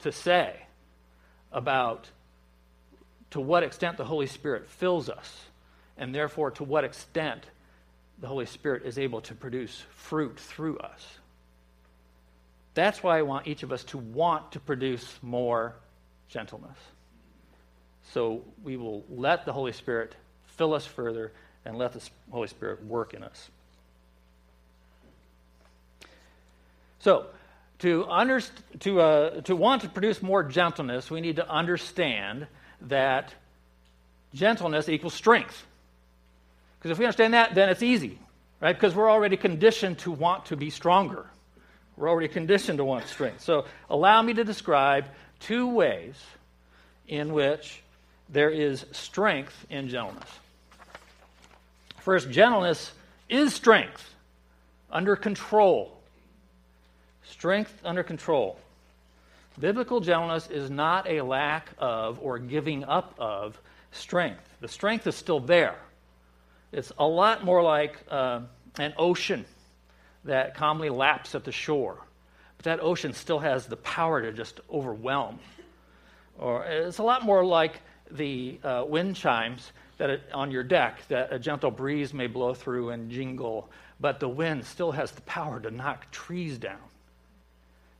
to 0.00 0.12
say 0.12 0.54
about 1.52 2.08
to 3.30 3.40
what 3.40 3.62
extent 3.62 3.96
the 3.96 4.04
Holy 4.04 4.26
Spirit 4.26 4.68
fills 4.68 5.08
us, 5.08 5.44
and 5.96 6.14
therefore 6.14 6.50
to 6.52 6.64
what 6.64 6.84
extent 6.84 7.44
the 8.20 8.26
Holy 8.26 8.46
Spirit 8.46 8.84
is 8.84 8.98
able 8.98 9.20
to 9.22 9.34
produce 9.34 9.84
fruit 9.94 10.38
through 10.38 10.78
us. 10.78 11.06
That's 12.74 13.02
why 13.02 13.18
I 13.18 13.22
want 13.22 13.46
each 13.46 13.62
of 13.62 13.72
us 13.72 13.84
to 13.84 13.98
want 13.98 14.52
to 14.52 14.60
produce 14.60 15.18
more 15.22 15.74
gentleness. 16.28 16.76
So 18.12 18.42
we 18.62 18.76
will 18.76 19.04
let 19.08 19.44
the 19.44 19.52
Holy 19.52 19.72
Spirit 19.72 20.14
fill 20.56 20.74
us 20.74 20.86
further 20.86 21.32
and 21.64 21.76
let 21.76 21.92
the 21.92 22.08
Holy 22.30 22.48
Spirit 22.48 22.84
work 22.84 23.14
in 23.14 23.22
us. 23.22 23.50
So, 27.00 27.26
to, 27.78 28.04
underst- 28.04 28.50
to, 28.80 29.00
uh, 29.00 29.40
to 29.42 29.56
want 29.56 29.82
to 29.82 29.88
produce 29.88 30.20
more 30.20 30.42
gentleness, 30.42 31.10
we 31.10 31.22
need 31.22 31.36
to 31.36 31.48
understand 31.48 32.46
that 32.82 33.34
gentleness 34.34 34.88
equals 34.88 35.14
strength. 35.14 35.66
Because 36.78 36.92
if 36.92 36.98
we 36.98 37.04
understand 37.04 37.34
that, 37.34 37.54
then 37.54 37.68
it's 37.68 37.82
easy, 37.82 38.18
right? 38.60 38.74
Because 38.74 38.94
we're 38.94 39.10
already 39.10 39.36
conditioned 39.36 39.98
to 40.00 40.10
want 40.10 40.46
to 40.46 40.56
be 40.56 40.70
stronger. 40.70 41.26
We're 41.96 42.08
already 42.08 42.28
conditioned 42.28 42.78
to 42.78 42.84
want 42.84 43.06
strength. 43.06 43.42
So, 43.42 43.66
allow 43.90 44.22
me 44.22 44.32
to 44.34 44.44
describe 44.44 45.06
two 45.40 45.68
ways 45.68 46.14
in 47.06 47.32
which 47.32 47.82
there 48.30 48.50
is 48.50 48.86
strength 48.92 49.66
in 49.68 49.88
gentleness. 49.88 50.28
First, 51.98 52.30
gentleness 52.30 52.92
is 53.28 53.52
strength 53.52 54.14
under 54.90 55.16
control. 55.16 55.96
Strength 57.24 57.80
under 57.84 58.02
control. 58.02 58.58
Biblical 59.60 60.00
gentleness 60.00 60.48
is 60.48 60.70
not 60.70 61.06
a 61.06 61.20
lack 61.20 61.68
of 61.78 62.18
or 62.22 62.38
giving 62.38 62.82
up 62.84 63.14
of 63.18 63.60
strength. 63.92 64.42
The 64.60 64.68
strength 64.68 65.06
is 65.06 65.14
still 65.14 65.40
there. 65.40 65.76
It's 66.72 66.92
a 66.98 67.06
lot 67.06 67.44
more 67.44 67.62
like 67.62 67.98
uh, 68.10 68.40
an 68.78 68.94
ocean 68.96 69.44
that 70.24 70.54
calmly 70.54 70.88
laps 70.88 71.34
at 71.34 71.44
the 71.44 71.52
shore. 71.52 71.98
But 72.56 72.64
that 72.64 72.80
ocean 72.80 73.12
still 73.12 73.38
has 73.38 73.66
the 73.66 73.76
power 73.76 74.22
to 74.22 74.32
just 74.32 74.60
overwhelm. 74.72 75.38
Or 76.38 76.64
it's 76.64 76.98
a 76.98 77.02
lot 77.02 77.24
more 77.24 77.44
like 77.44 77.82
the 78.10 78.58
uh, 78.64 78.84
wind 78.88 79.16
chimes 79.16 79.72
that 79.98 80.08
it, 80.08 80.22
on 80.32 80.50
your 80.50 80.62
deck 80.62 81.02
that 81.08 81.32
a 81.32 81.38
gentle 81.38 81.70
breeze 81.70 82.14
may 82.14 82.26
blow 82.26 82.54
through 82.54 82.90
and 82.90 83.10
jingle, 83.10 83.68
but 84.00 84.20
the 84.20 84.28
wind 84.28 84.64
still 84.64 84.92
has 84.92 85.10
the 85.10 85.20
power 85.22 85.60
to 85.60 85.70
knock 85.70 86.10
trees 86.10 86.56
down. 86.56 86.80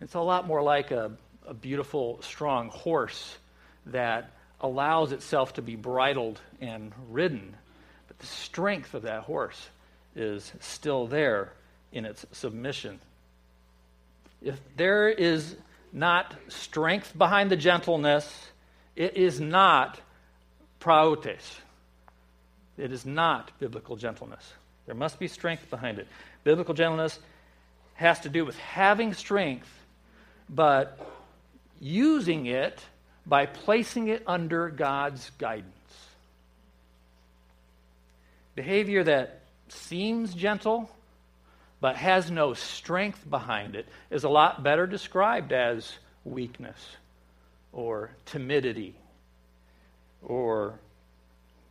It's 0.00 0.14
a 0.14 0.20
lot 0.20 0.46
more 0.46 0.62
like 0.62 0.90
a 0.90 1.12
a 1.46 1.54
beautiful, 1.54 2.20
strong 2.22 2.68
horse 2.68 3.36
that 3.86 4.30
allows 4.60 5.12
itself 5.12 5.54
to 5.54 5.62
be 5.62 5.76
bridled 5.76 6.40
and 6.60 6.92
ridden. 7.10 7.56
But 8.08 8.18
the 8.18 8.26
strength 8.26 8.94
of 8.94 9.02
that 9.02 9.22
horse 9.22 9.68
is 10.14 10.52
still 10.60 11.06
there 11.06 11.52
in 11.92 12.04
its 12.04 12.24
submission. 12.32 13.00
If 14.42 14.58
there 14.76 15.08
is 15.08 15.56
not 15.92 16.34
strength 16.48 17.16
behind 17.16 17.50
the 17.50 17.56
gentleness, 17.56 18.48
it 18.96 19.16
is 19.16 19.40
not 19.40 20.00
praotes. 20.80 21.58
It 22.76 22.92
is 22.92 23.04
not 23.04 23.50
biblical 23.58 23.96
gentleness. 23.96 24.52
There 24.86 24.94
must 24.94 25.18
be 25.18 25.28
strength 25.28 25.68
behind 25.68 25.98
it. 25.98 26.08
Biblical 26.44 26.74
gentleness 26.74 27.18
has 27.94 28.20
to 28.20 28.28
do 28.28 28.44
with 28.44 28.58
having 28.58 29.12
strength, 29.12 29.68
but 30.48 30.98
using 31.80 32.46
it 32.46 32.80
by 33.26 33.46
placing 33.46 34.08
it 34.08 34.22
under 34.26 34.68
God's 34.68 35.30
guidance. 35.38 35.74
Behavior 38.54 39.04
that 39.04 39.40
seems 39.68 40.34
gentle 40.34 40.90
but 41.80 41.96
has 41.96 42.30
no 42.30 42.52
strength 42.52 43.28
behind 43.28 43.74
it 43.74 43.86
is 44.10 44.24
a 44.24 44.28
lot 44.28 44.62
better 44.62 44.86
described 44.86 45.52
as 45.52 45.96
weakness 46.24 46.96
or 47.72 48.10
timidity 48.26 48.94
or 50.22 50.78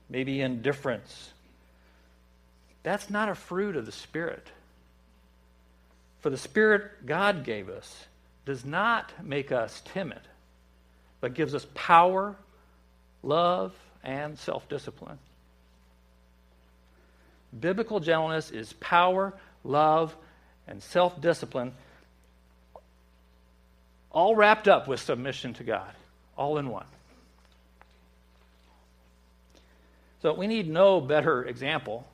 maybe 0.10 0.42
indifference. 0.42 1.32
That's 2.82 3.10
not 3.10 3.30
a 3.30 3.36
fruit 3.36 3.76
of 3.76 3.86
the 3.86 3.92
Spirit. 3.92 4.48
For 6.22 6.30
the 6.30 6.38
Spirit 6.38 7.06
God 7.06 7.44
gave 7.44 7.70
us 7.70 8.06
does 8.50 8.66
not 8.66 9.14
make 9.24 9.52
us 9.52 9.80
timid, 9.94 10.22
but 11.22 11.36
gives 11.36 11.54
us 11.54 11.68
power, 11.76 12.36
love, 13.22 13.76
and 14.04 14.40
self 14.40 14.68
discipline. 14.68 15.20
Biblical 17.60 18.00
gentleness 18.00 18.50
is 18.50 18.74
power, 18.74 19.36
love, 19.64 20.16
and 20.68 20.82
self 20.82 21.22
discipline, 21.22 21.74
all 24.12 24.36
wrapped 24.36 24.68
up 24.68 24.88
with 24.88 25.00
submission 25.00 25.54
to 25.54 25.64
God, 25.64 25.94
all 26.36 26.58
in 26.58 26.70
one. 26.70 26.88
So 30.24 30.34
we 30.34 30.48
need 30.48 30.68
no 30.68 31.00
better 31.00 31.46
example 31.46 32.08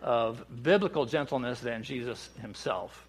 of 0.00 0.44
biblical 0.62 1.06
gentleness 1.06 1.58
than 1.58 1.82
Jesus 1.82 2.30
himself. 2.40 3.04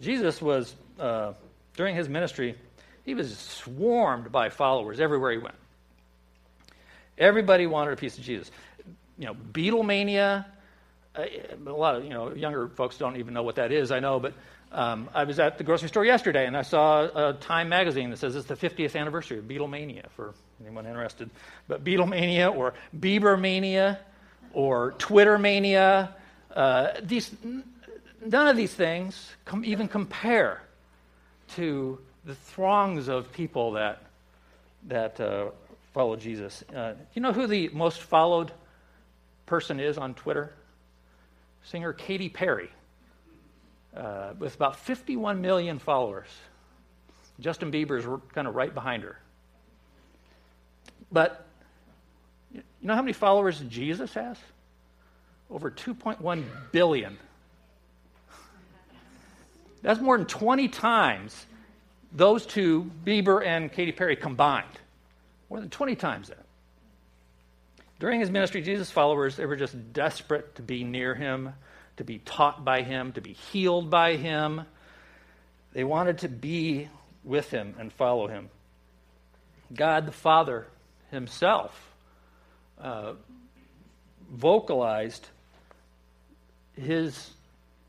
Jesus 0.00 0.40
was, 0.40 0.74
uh, 0.98 1.34
during 1.76 1.96
his 1.96 2.08
ministry, 2.08 2.56
he 3.04 3.14
was 3.14 3.36
swarmed 3.38 4.32
by 4.32 4.48
followers 4.48 5.00
everywhere 5.00 5.32
he 5.32 5.38
went. 5.38 5.56
Everybody 7.18 7.66
wanted 7.66 7.92
a 7.92 7.96
piece 7.96 8.18
of 8.18 8.24
Jesus. 8.24 8.50
You 9.18 9.26
know, 9.26 9.34
Beatlemania. 9.34 10.46
Uh, 11.14 11.26
a 11.66 11.70
lot 11.70 11.94
of 11.94 12.04
you 12.04 12.10
know 12.10 12.34
younger 12.34 12.68
folks 12.68 12.98
don't 12.98 13.16
even 13.16 13.34
know 13.34 13.44
what 13.44 13.56
that 13.56 13.70
is. 13.70 13.92
I 13.92 14.00
know, 14.00 14.18
but 14.18 14.34
um, 14.72 15.08
I 15.14 15.22
was 15.22 15.38
at 15.38 15.56
the 15.56 15.64
grocery 15.64 15.88
store 15.88 16.04
yesterday 16.04 16.46
and 16.46 16.56
I 16.56 16.62
saw 16.62 17.30
a 17.30 17.34
Time 17.34 17.68
magazine 17.68 18.10
that 18.10 18.18
says 18.18 18.34
it's 18.34 18.48
the 18.48 18.56
50th 18.56 18.96
anniversary 18.96 19.38
of 19.38 19.44
Beatlemania 19.44 20.10
for 20.16 20.34
anyone 20.60 20.86
interested. 20.86 21.30
But 21.68 21.84
Beatlemania 21.84 22.54
or 22.54 22.74
Biebermania 22.98 23.98
or 24.52 24.92
Twittermania, 24.92 26.12
uh, 26.54 26.88
these 27.00 27.30
none 28.24 28.48
of 28.48 28.56
these 28.56 28.74
things 28.74 29.30
com- 29.44 29.64
even 29.64 29.86
compare 29.86 30.60
to 31.56 31.98
the 32.24 32.34
throngs 32.34 33.08
of 33.08 33.32
people 33.32 33.72
that 33.72 34.02
that 34.88 35.18
uh, 35.20 35.46
follow 35.92 36.16
Jesus. 36.16 36.62
Uh, 36.74 36.94
you 37.14 37.22
know 37.22 37.32
who 37.32 37.46
the 37.46 37.68
most 37.68 38.00
followed 38.00 38.52
person 39.46 39.80
is 39.80 39.96
on 39.98 40.14
Twitter? 40.14 40.52
Singer 41.64 41.92
Katy 41.94 42.28
Perry, 42.28 42.70
uh, 43.96 44.34
with 44.38 44.54
about 44.54 44.76
51 44.76 45.40
million 45.40 45.78
followers. 45.78 46.28
Justin 47.40 47.72
Bieber 47.72 47.98
is 47.98 48.06
kind 48.32 48.46
of 48.46 48.54
right 48.54 48.72
behind 48.72 49.02
her. 49.02 49.18
But 51.10 51.46
you 52.52 52.62
know 52.82 52.94
how 52.94 53.02
many 53.02 53.12
followers 53.12 53.60
Jesus 53.68 54.12
has? 54.14 54.36
Over 55.50 55.70
2.1 55.70 56.44
billion. 56.72 57.16
That's 59.84 60.00
more 60.00 60.16
than 60.16 60.26
20 60.26 60.68
times 60.68 61.46
those 62.10 62.46
two, 62.46 62.90
Bieber 63.04 63.44
and 63.44 63.70
Katy 63.70 63.92
Perry 63.92 64.16
combined. 64.16 64.66
More 65.50 65.60
than 65.60 65.68
20 65.68 65.94
times 65.94 66.28
that. 66.30 66.46
During 68.00 68.18
his 68.18 68.30
ministry, 68.30 68.62
Jesus' 68.62 68.90
followers, 68.90 69.36
they 69.36 69.44
were 69.44 69.56
just 69.56 69.92
desperate 69.92 70.54
to 70.54 70.62
be 70.62 70.84
near 70.84 71.14
him, 71.14 71.52
to 71.98 72.04
be 72.04 72.18
taught 72.18 72.64
by 72.64 72.80
him, 72.80 73.12
to 73.12 73.20
be 73.20 73.34
healed 73.34 73.90
by 73.90 74.16
him. 74.16 74.62
They 75.74 75.84
wanted 75.84 76.18
to 76.18 76.28
be 76.28 76.88
with 77.22 77.50
him 77.50 77.74
and 77.78 77.92
follow 77.92 78.26
him. 78.26 78.48
God 79.74 80.06
the 80.06 80.12
Father 80.12 80.66
himself 81.10 81.94
uh, 82.80 83.12
vocalized 84.32 85.28
his 86.80 87.30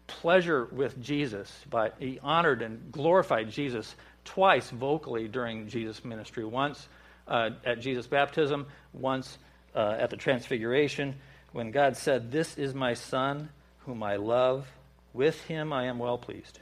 pleasure 0.08 0.66
with 0.72 1.02
Jesus, 1.02 1.52
but 1.70 1.96
he 2.00 2.20
honored 2.22 2.62
and 2.62 2.92
glorified 2.92 3.50
Jesus 3.50 3.96
twice 4.24 4.70
vocally 4.70 5.28
during 5.28 5.68
Jesus' 5.68 6.04
ministry. 6.04 6.44
Once 6.44 6.88
uh, 7.28 7.52
at 7.64 7.80
Jesus' 7.80 8.08
baptism, 8.08 8.68
once 8.94 9.38
uh, 9.76 9.98
at 10.00 10.10
the 10.10 10.18
Transfiguration, 10.18 11.16
when 11.52 11.72
God 11.72 11.96
said, 11.96 12.32
This 12.32 12.58
is 12.58 12.74
my 12.74 12.94
Son, 12.94 13.50
whom 13.80 14.04
I 14.04 14.18
love. 14.18 14.68
With 15.13 15.41
him 15.46 15.72
I 15.72 15.86
am 15.86 16.00
well 16.00 16.18
pleased. 16.18 16.60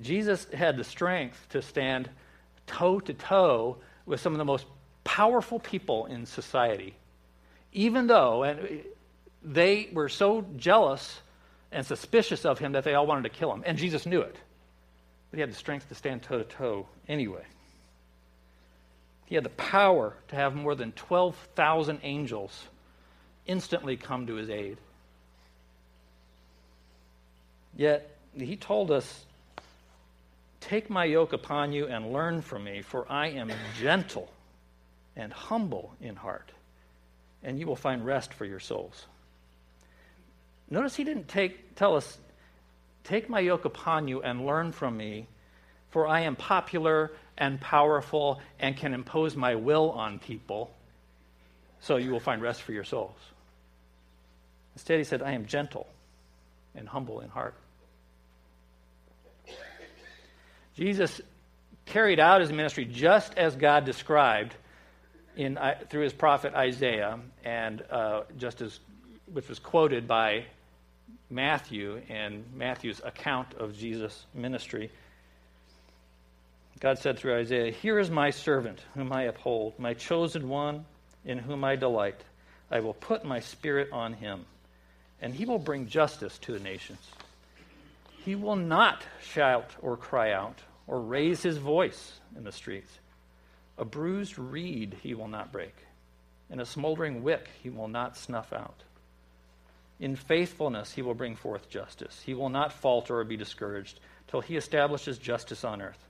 Jesus 0.00 0.46
had 0.52 0.76
the 0.76 0.84
strength 0.84 1.46
to 1.50 1.60
stand 1.60 2.08
toe 2.66 3.00
to 3.00 3.14
toe 3.14 3.78
with 4.06 4.20
some 4.20 4.32
of 4.32 4.38
the 4.38 4.44
most 4.44 4.66
powerful 5.02 5.58
people 5.58 6.06
in 6.06 6.26
society, 6.26 6.94
even 7.72 8.06
though 8.06 8.44
and 8.44 8.84
they 9.48 9.88
were 9.92 10.10
so 10.10 10.44
jealous 10.56 11.20
and 11.72 11.84
suspicious 11.84 12.44
of 12.44 12.58
him 12.58 12.72
that 12.72 12.84
they 12.84 12.94
all 12.94 13.06
wanted 13.06 13.22
to 13.22 13.30
kill 13.30 13.52
him. 13.52 13.62
And 13.64 13.78
Jesus 13.78 14.04
knew 14.04 14.20
it. 14.20 14.36
But 15.30 15.36
he 15.38 15.40
had 15.40 15.50
the 15.50 15.56
strength 15.56 15.88
to 15.88 15.94
stand 15.94 16.22
toe 16.22 16.38
to 16.38 16.44
toe 16.44 16.86
anyway. 17.08 17.44
He 19.26 19.34
had 19.34 19.44
the 19.44 19.50
power 19.50 20.14
to 20.28 20.36
have 20.36 20.54
more 20.54 20.74
than 20.74 20.92
12,000 20.92 22.00
angels 22.02 22.66
instantly 23.46 23.96
come 23.96 24.26
to 24.26 24.34
his 24.34 24.50
aid. 24.50 24.78
Yet, 27.76 28.10
he 28.36 28.56
told 28.56 28.90
us, 28.90 29.24
Take 30.60 30.90
my 30.90 31.04
yoke 31.04 31.32
upon 31.32 31.72
you 31.72 31.86
and 31.86 32.12
learn 32.12 32.42
from 32.42 32.64
me, 32.64 32.82
for 32.82 33.10
I 33.10 33.28
am 33.28 33.50
gentle 33.78 34.30
and 35.16 35.32
humble 35.32 35.94
in 36.00 36.16
heart, 36.16 36.50
and 37.42 37.58
you 37.58 37.66
will 37.66 37.76
find 37.76 38.04
rest 38.04 38.34
for 38.34 38.44
your 38.44 38.60
souls. 38.60 39.06
Notice 40.70 40.96
he 40.96 41.04
didn't 41.04 41.28
take, 41.28 41.74
tell 41.76 41.96
us, 41.96 42.18
Take 43.08 43.30
my 43.30 43.40
yoke 43.40 43.64
upon 43.64 44.06
you 44.06 44.20
and 44.20 44.44
learn 44.44 44.70
from 44.70 44.94
me, 44.94 45.26
for 45.88 46.06
I 46.06 46.20
am 46.20 46.36
popular 46.36 47.10
and 47.38 47.58
powerful 47.58 48.38
and 48.60 48.76
can 48.76 48.92
impose 48.92 49.34
my 49.34 49.54
will 49.54 49.92
on 49.92 50.18
people, 50.18 50.70
so 51.80 51.96
you 51.96 52.10
will 52.10 52.20
find 52.20 52.42
rest 52.42 52.60
for 52.60 52.72
your 52.72 52.84
souls. 52.84 53.16
Instead, 54.74 54.98
he 54.98 55.04
said, 55.04 55.22
I 55.22 55.32
am 55.32 55.46
gentle 55.46 55.86
and 56.74 56.86
humble 56.86 57.20
in 57.20 57.30
heart. 57.30 57.54
Jesus 60.76 61.22
carried 61.86 62.20
out 62.20 62.42
his 62.42 62.52
ministry 62.52 62.84
just 62.84 63.38
as 63.38 63.56
God 63.56 63.86
described 63.86 64.54
in, 65.34 65.56
uh, 65.56 65.76
through 65.88 66.02
his 66.02 66.12
prophet 66.12 66.52
Isaiah, 66.52 67.18
and 67.42 67.82
uh, 67.90 68.24
just 68.36 68.60
as 68.60 68.78
which 69.32 69.48
was 69.48 69.58
quoted 69.58 70.06
by 70.06 70.44
Matthew 71.30 72.00
and 72.08 72.44
Matthew's 72.54 73.00
account 73.04 73.54
of 73.54 73.76
Jesus' 73.76 74.26
ministry. 74.34 74.90
God 76.80 76.98
said 76.98 77.18
through 77.18 77.36
Isaiah, 77.36 77.72
Here 77.72 77.98
is 77.98 78.10
my 78.10 78.30
servant, 78.30 78.80
whom 78.94 79.12
I 79.12 79.24
uphold, 79.24 79.78
my 79.78 79.94
chosen 79.94 80.48
one, 80.48 80.86
in 81.24 81.38
whom 81.38 81.64
I 81.64 81.76
delight. 81.76 82.22
I 82.70 82.80
will 82.80 82.94
put 82.94 83.24
my 83.24 83.40
spirit 83.40 83.90
on 83.92 84.12
him, 84.12 84.46
and 85.20 85.34
he 85.34 85.44
will 85.44 85.58
bring 85.58 85.88
justice 85.88 86.38
to 86.38 86.52
the 86.52 86.60
nations. 86.60 87.00
He 88.24 88.34
will 88.34 88.56
not 88.56 89.02
shout 89.22 89.70
or 89.80 89.96
cry 89.96 90.32
out 90.32 90.58
or 90.86 91.00
raise 91.00 91.42
his 91.42 91.58
voice 91.58 92.20
in 92.36 92.44
the 92.44 92.52
streets. 92.52 92.98
A 93.76 93.84
bruised 93.84 94.38
reed 94.38 94.96
he 95.02 95.14
will 95.14 95.28
not 95.28 95.52
break, 95.52 95.74
and 96.50 96.60
a 96.60 96.66
smoldering 96.66 97.22
wick 97.22 97.48
he 97.62 97.70
will 97.70 97.88
not 97.88 98.16
snuff 98.16 98.52
out. 98.52 98.82
In 100.00 100.14
faithfulness, 100.14 100.92
he 100.92 101.02
will 101.02 101.14
bring 101.14 101.34
forth 101.34 101.68
justice. 101.68 102.22
He 102.24 102.34
will 102.34 102.48
not 102.48 102.72
falter 102.72 103.18
or 103.18 103.24
be 103.24 103.36
discouraged 103.36 103.98
till 104.28 104.40
he 104.40 104.56
establishes 104.56 105.18
justice 105.18 105.64
on 105.64 105.82
earth. 105.82 106.04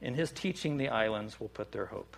In 0.00 0.14
his 0.14 0.30
teaching, 0.30 0.76
the 0.76 0.88
islands 0.88 1.38
will 1.38 1.48
put 1.48 1.72
their 1.72 1.86
hope. 1.86 2.16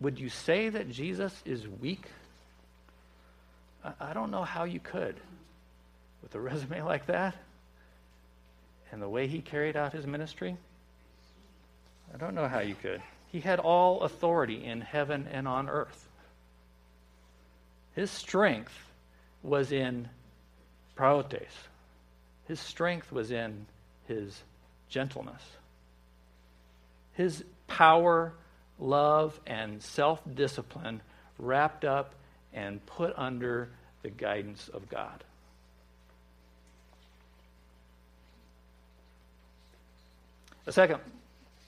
Would 0.00 0.18
you 0.18 0.28
say 0.28 0.68
that 0.68 0.90
Jesus 0.90 1.32
is 1.44 1.66
weak? 1.66 2.04
I 4.00 4.12
don't 4.12 4.30
know 4.30 4.44
how 4.44 4.64
you 4.64 4.80
could 4.80 5.16
with 6.22 6.34
a 6.34 6.40
resume 6.40 6.82
like 6.82 7.06
that 7.06 7.34
and 8.92 9.00
the 9.00 9.08
way 9.08 9.26
he 9.26 9.40
carried 9.40 9.76
out 9.76 9.92
his 9.92 10.06
ministry. 10.06 10.56
I 12.14 12.18
don't 12.18 12.34
know 12.34 12.48
how 12.48 12.60
you 12.60 12.74
could. 12.74 13.02
He 13.32 13.40
had 13.40 13.58
all 13.58 14.02
authority 14.02 14.64
in 14.64 14.80
heaven 14.80 15.28
and 15.30 15.48
on 15.48 15.68
earth. 15.68 16.05
His 17.96 18.10
strength 18.10 18.78
was 19.42 19.72
in 19.72 20.08
praotes. 20.96 21.48
His 22.46 22.60
strength 22.60 23.10
was 23.10 23.30
in 23.30 23.64
his 24.06 24.38
gentleness. 24.90 25.42
His 27.14 27.42
power, 27.66 28.34
love, 28.78 29.40
and 29.46 29.82
self 29.82 30.20
discipline 30.34 31.00
wrapped 31.38 31.86
up 31.86 32.14
and 32.52 32.84
put 32.84 33.14
under 33.16 33.70
the 34.02 34.10
guidance 34.10 34.68
of 34.68 34.90
God. 34.90 35.24
The 40.66 40.72
second 40.72 41.00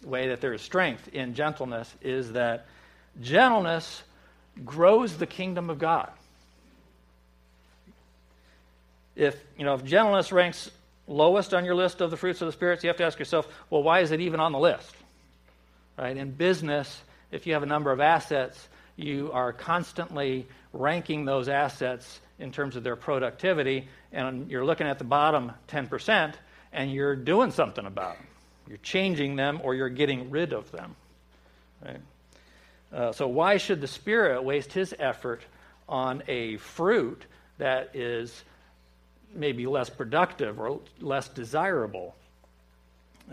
way 0.04 0.28
that 0.28 0.42
there 0.42 0.52
is 0.52 0.60
strength 0.60 1.08
in 1.08 1.32
gentleness 1.32 1.92
is 2.02 2.32
that 2.32 2.66
gentleness 3.22 4.02
grows 4.64 5.16
the 5.16 5.26
kingdom 5.26 5.70
of 5.70 5.78
God 5.78 6.10
if 9.18 9.36
you 9.58 9.64
know 9.64 9.74
if 9.74 9.84
gentleness 9.84 10.32
ranks 10.32 10.70
lowest 11.08 11.52
on 11.52 11.64
your 11.64 11.74
list 11.74 12.00
of 12.00 12.10
the 12.10 12.16
fruits 12.16 12.40
of 12.40 12.46
the 12.46 12.52
spirits, 12.52 12.84
you 12.84 12.88
have 12.88 12.96
to 12.98 13.04
ask 13.04 13.18
yourself, 13.18 13.48
well, 13.68 13.82
why 13.82 14.00
is 14.00 14.12
it 14.12 14.20
even 14.20 14.40
on 14.40 14.52
the 14.52 14.58
list? 14.58 14.94
Right? 15.98 16.16
In 16.16 16.30
business, 16.30 17.02
if 17.32 17.46
you 17.46 17.54
have 17.54 17.62
a 17.62 17.66
number 17.66 17.90
of 17.90 18.00
assets, 18.00 18.68
you 18.94 19.30
are 19.32 19.52
constantly 19.52 20.46
ranking 20.72 21.24
those 21.24 21.48
assets 21.48 22.20
in 22.38 22.52
terms 22.52 22.76
of 22.76 22.84
their 22.84 22.94
productivity, 22.94 23.88
and 24.12 24.50
you're 24.50 24.64
looking 24.64 24.86
at 24.86 24.98
the 24.98 25.04
bottom 25.04 25.50
10%, 25.68 26.34
and 26.72 26.92
you're 26.92 27.16
doing 27.16 27.50
something 27.50 27.84
about 27.84 28.16
them. 28.16 28.26
You're 28.68 28.78
changing 28.78 29.34
them 29.34 29.60
or 29.64 29.74
you're 29.74 29.88
getting 29.88 30.30
rid 30.30 30.52
of 30.52 30.70
them. 30.70 30.94
Right? 31.84 32.00
Uh, 32.92 33.12
so, 33.12 33.28
why 33.28 33.58
should 33.58 33.80
the 33.80 33.88
Spirit 33.88 34.42
waste 34.42 34.72
his 34.72 34.94
effort 34.98 35.42
on 35.88 36.22
a 36.26 36.56
fruit 36.56 37.24
that 37.58 37.94
is 37.94 38.42
maybe 39.34 39.66
less 39.66 39.90
productive 39.90 40.58
or 40.58 40.80
less 41.00 41.28
desirable? 41.28 42.14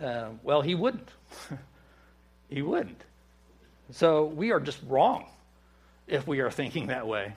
Uh, 0.02 0.30
well, 0.44 0.62
he 0.62 0.76
wouldn't. 0.76 1.08
he 2.50 2.62
wouldn't. 2.62 3.02
So, 3.92 4.26
we 4.26 4.52
are 4.52 4.60
just 4.60 4.80
wrong 4.88 5.26
if 6.08 6.28
we 6.28 6.40
are 6.40 6.52
thinking 6.52 6.88
that 6.88 7.08
way 7.08 7.34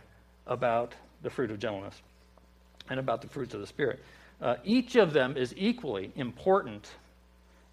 about 0.46 0.94
the 1.22 1.30
fruit 1.30 1.50
of 1.50 1.58
gentleness 1.58 2.00
and 2.90 2.98
about 2.98 3.22
the 3.22 3.28
fruits 3.28 3.54
of 3.54 3.60
the 3.60 3.66
Spirit. 3.66 4.02
Uh, 4.40 4.56
each 4.64 4.96
of 4.96 5.12
them 5.12 5.36
is 5.36 5.52
equally 5.56 6.12
important 6.16 6.88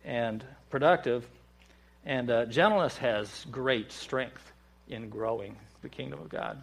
and 0.04 0.44
productive, 0.70 1.28
and 2.06 2.30
uh, 2.30 2.46
gentleness 2.46 2.98
has 2.98 3.46
great 3.52 3.92
strength 3.92 4.52
in 4.88 5.10
growing 5.10 5.58
the 5.82 5.90
kingdom 5.90 6.20
of 6.20 6.30
God. 6.30 6.62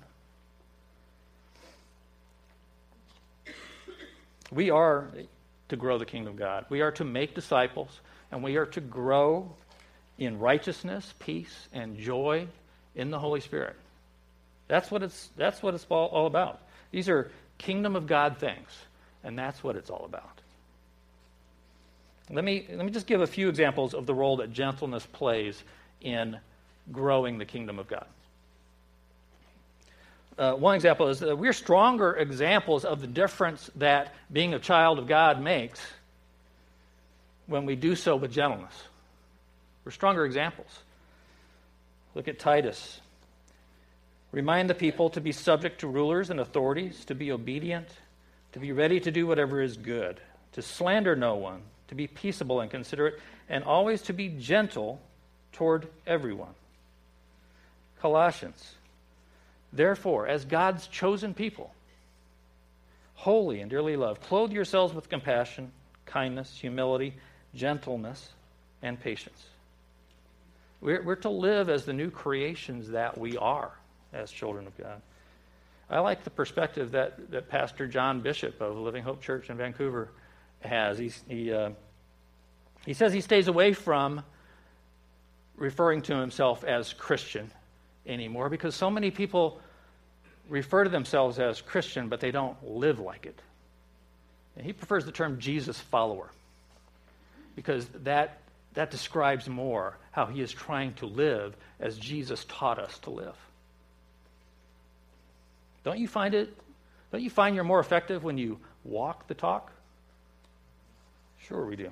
We 4.52 4.70
are 4.70 5.09
to 5.70 5.76
grow 5.76 5.98
the 5.98 6.05
kingdom 6.05 6.35
of 6.35 6.38
God. 6.38 6.66
We 6.68 6.83
are 6.83 6.92
to 6.92 7.05
make 7.05 7.35
disciples, 7.35 8.00
and 8.31 8.42
we 8.42 8.57
are 8.57 8.66
to 8.66 8.81
grow 8.81 9.55
in 10.18 10.38
righteousness, 10.38 11.14
peace, 11.18 11.68
and 11.72 11.98
joy 11.98 12.46
in 12.94 13.11
the 13.11 13.18
Holy 13.18 13.40
Spirit. 13.40 13.76
That's 14.68 14.90
what 14.90 15.02
it's, 15.02 15.31
that's 15.37 15.62
what 15.62 15.74
it's 15.74 15.87
all, 15.88 16.09
all 16.09 16.26
about. 16.26 16.61
These 16.90 17.09
are 17.09 17.31
kingdom 17.57 17.96
of 17.96 18.07
God 18.07 18.37
things, 18.38 18.68
and 19.24 19.38
that's 19.38 19.64
what 19.64 19.76
it's 19.76 19.88
all 19.88 20.05
about. 20.05 20.41
Let 22.30 22.44
me, 22.44 22.66
let 22.70 22.85
me 22.85 22.92
just 22.92 23.06
give 23.06 23.20
a 23.20 23.26
few 23.26 23.48
examples 23.48 23.94
of 23.94 24.06
the 24.06 24.14
role 24.14 24.38
that 24.38 24.52
gentleness 24.52 25.04
plays 25.06 25.62
in 26.00 26.38
growing 26.90 27.38
the 27.38 27.44
kingdom 27.44 27.78
of 27.78 27.88
God. 27.88 28.06
Uh, 30.38 30.54
one 30.54 30.74
example 30.74 31.08
is 31.08 31.20
that 31.20 31.37
we're 31.37 31.52
stronger 31.52 32.14
examples 32.14 32.85
of 32.85 33.00
the 33.00 33.06
difference 33.06 33.70
that 33.76 34.14
being 34.32 34.54
a 34.54 34.58
child 34.58 34.98
of 34.98 35.06
God 35.06 35.42
makes 35.42 35.80
when 37.46 37.66
we 37.66 37.76
do 37.76 37.94
so 37.94 38.16
with 38.16 38.32
gentleness. 38.32 38.72
We're 39.85 39.92
stronger 39.92 40.24
examples. 40.24 40.78
Look 42.14 42.28
at 42.28 42.38
Titus. 42.38 43.00
Remind 44.30 44.70
the 44.70 44.74
people 44.74 45.11
to 45.11 45.20
be 45.20 45.32
subject 45.32 45.80
to 45.80 45.87
rulers 45.87 46.30
and 46.30 46.40
authorities, 46.40 47.04
to 47.06 47.14
be 47.14 47.30
obedient, 47.30 47.88
to 48.52 48.58
be 48.58 48.72
ready 48.72 49.00
to 49.00 49.11
do 49.11 49.26
whatever 49.26 49.61
is 49.61 49.76
good, 49.76 50.18
to 50.52 50.62
slander 50.62 51.14
no 51.14 51.35
one 51.35 51.62
to 51.92 51.96
be 51.96 52.07
peaceable 52.07 52.62
and 52.62 52.70
considerate, 52.70 53.20
and 53.50 53.62
always 53.64 54.00
to 54.00 54.14
be 54.14 54.31
gentle 54.31 54.98
toward 55.52 55.87
everyone. 56.07 56.55
Colossians. 58.00 58.76
Therefore, 59.74 60.26
as 60.26 60.46
God's 60.46 60.87
chosen 60.87 61.35
people, 61.35 61.70
holy 63.12 63.61
and 63.61 63.70
dearly 63.70 63.96
loved, 63.96 64.22
clothe 64.22 64.52
yourselves 64.52 64.94
with 64.94 65.11
compassion, 65.11 65.70
kindness, 66.07 66.57
humility, 66.59 67.12
gentleness, 67.55 68.31
and 68.81 68.98
patience. 68.98 69.44
We're, 70.81 71.02
we're 71.02 71.16
to 71.16 71.28
live 71.28 71.68
as 71.68 71.85
the 71.85 71.92
new 71.92 72.11
creations 72.11 72.88
that 72.88 73.18
we 73.18 73.37
are 73.37 73.70
as 74.14 74.31
children 74.31 74.66
of 74.66 74.78
God. 74.78 75.02
I 75.90 75.98
like 75.98 76.24
the 76.24 76.31
perspective 76.31 76.92
that, 76.92 77.31
that 77.33 77.50
Pastor 77.50 77.87
John 77.87 78.22
Bishop 78.22 78.62
of 78.62 78.78
Living 78.78 79.02
Hope 79.02 79.20
Church 79.20 79.50
in 79.50 79.59
Vancouver 79.59 80.09
has. 80.64 80.98
He's, 80.98 81.22
he, 81.29 81.53
uh, 81.53 81.70
he 82.85 82.94
says 82.94 83.12
he 83.12 83.20
stays 83.20 83.48
away 83.48 83.72
from 83.72 84.22
referring 85.57 86.03
to 86.03 86.16
himself 86.16 86.64
as 86.64 86.92
Christian 86.92 87.51
anymore 88.07 88.48
because 88.48 88.75
so 88.75 88.90
many 88.90 89.11
people 89.11 89.61
refer 90.48 90.85
to 90.85 90.90
themselves 90.90 91.38
as 91.38 91.61
Christian, 91.61 92.09
but 92.09 92.20
they 92.20 92.31
don't 92.31 92.57
live 92.62 92.98
like 92.98 93.27
it. 93.27 93.40
And 94.57 94.66
he 94.66 94.72
prefers 94.72 95.05
the 95.05 95.12
term 95.12 95.38
Jesus 95.38 95.79
follower 95.79 96.31
because 97.57 97.87
that, 98.03 98.40
that 98.75 98.90
describes 98.90 99.48
more 99.48 99.96
how 100.11 100.27
he 100.27 100.40
is 100.40 100.53
trying 100.53 100.94
to 100.94 101.07
live 101.07 101.57
as 101.81 101.96
Jesus 101.96 102.44
taught 102.48 102.79
us 102.79 102.98
to 103.01 103.11
live. 103.11 103.37
Don't 105.85 105.98
you 105.98 106.09
find 106.09 106.35
it? 106.35 106.55
Don't 107.11 107.22
you 107.22 107.31
find 107.31 107.55
you're 107.55 107.64
more 107.64 107.81
effective 107.81 108.25
when 108.25 108.38
you 108.38 108.59
walk 108.85 109.27
the 109.27 109.35
talk? 109.35 109.72
Sure, 111.46 111.64
we 111.64 111.76
do. 111.76 111.90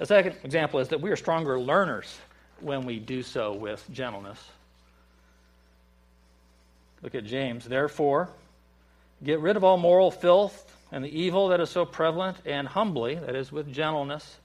A 0.00 0.06
second 0.06 0.36
example 0.44 0.80
is 0.80 0.88
that 0.88 1.00
we 1.00 1.10
are 1.10 1.16
stronger 1.16 1.58
learners 1.58 2.18
when 2.60 2.84
we 2.84 2.98
do 2.98 3.22
so 3.22 3.54
with 3.54 3.84
gentleness. 3.92 4.38
Look 7.02 7.14
at 7.14 7.24
James. 7.24 7.64
Therefore, 7.64 8.28
get 9.22 9.40
rid 9.40 9.56
of 9.56 9.64
all 9.64 9.76
moral 9.76 10.10
filth 10.10 10.76
and 10.90 11.04
the 11.04 11.20
evil 11.20 11.48
that 11.48 11.60
is 11.60 11.70
so 11.70 11.84
prevalent, 11.84 12.38
and 12.46 12.66
humbly, 12.66 13.16
that 13.16 13.34
is, 13.34 13.52
with 13.52 13.70
gentleness, 13.72 14.38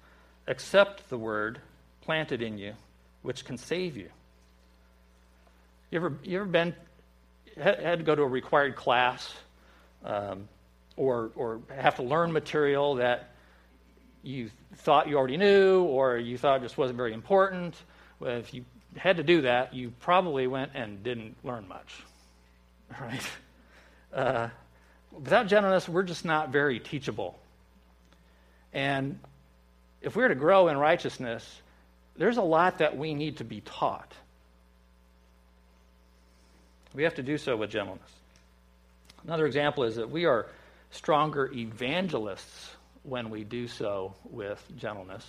accept 0.48 1.10
the 1.10 1.18
word 1.18 1.60
planted 2.02 2.42
in 2.42 2.58
you, 2.58 2.74
which 3.22 3.46
can 3.46 3.58
save 3.58 3.96
you. 3.96 4.10
You 5.90 6.00
ever, 6.00 6.14
you 6.24 6.38
ever 6.38 6.46
been 6.46 6.76
had 7.56 8.00
to 8.00 8.04
go 8.04 8.16
to 8.16 8.24
a 8.24 8.28
required 8.28 8.76
class 8.76 9.34
um, 10.04 10.50
or, 10.96 11.32
or 11.36 11.62
have 11.76 11.96
to 11.96 12.04
learn 12.04 12.32
material 12.32 12.96
that 12.96 13.30
you 14.22 14.50
thought 14.78 15.08
you 15.08 15.18
already 15.18 15.38
knew 15.38 15.84
or 15.84 16.18
you 16.18 16.38
thought 16.38 16.62
just 16.62 16.78
wasn't 16.78 16.98
very 16.98 17.14
important? 17.14 17.76
Well, 18.20 18.38
if 18.38 18.54
you 18.54 18.66
had 18.96 19.18
to 19.18 19.24
do 19.24 19.42
that, 19.42 19.74
you 19.74 19.92
probably 20.00 20.48
went 20.48 20.72
and 20.76 21.04
didn't 21.04 21.36
learn 21.44 21.68
much, 21.68 21.94
right? 23.02 23.30
Uh, 24.14 24.50
without 25.12 25.48
gentleness, 25.48 25.90
we're 25.90 26.04
just 26.04 26.26
not 26.26 26.50
very 26.50 26.80
teachable. 26.80 27.38
And 28.74 29.20
if 30.02 30.16
we're 30.16 30.28
to 30.28 30.36
grow 30.36 30.68
in 30.68 30.78
righteousness, 30.78 31.62
there's 32.18 32.38
a 32.38 32.44
lot 32.44 32.80
that 32.80 32.98
we 32.98 33.14
need 33.14 33.38
to 33.38 33.44
be 33.44 33.62
taught. 33.62 34.12
We 36.94 37.04
have 37.04 37.16
to 37.16 37.24
do 37.24 37.38
so 37.38 37.56
with 37.56 37.72
gentleness. 37.72 38.10
Another 39.24 39.46
example 39.48 39.84
is 39.84 39.96
that 39.96 40.10
we 40.10 40.26
are 40.26 40.48
stronger 40.94 41.52
evangelists 41.52 42.72
when 43.04 43.30
we 43.30 43.44
do 43.44 43.68
so 43.68 44.14
with 44.24 44.64
gentleness. 44.78 45.28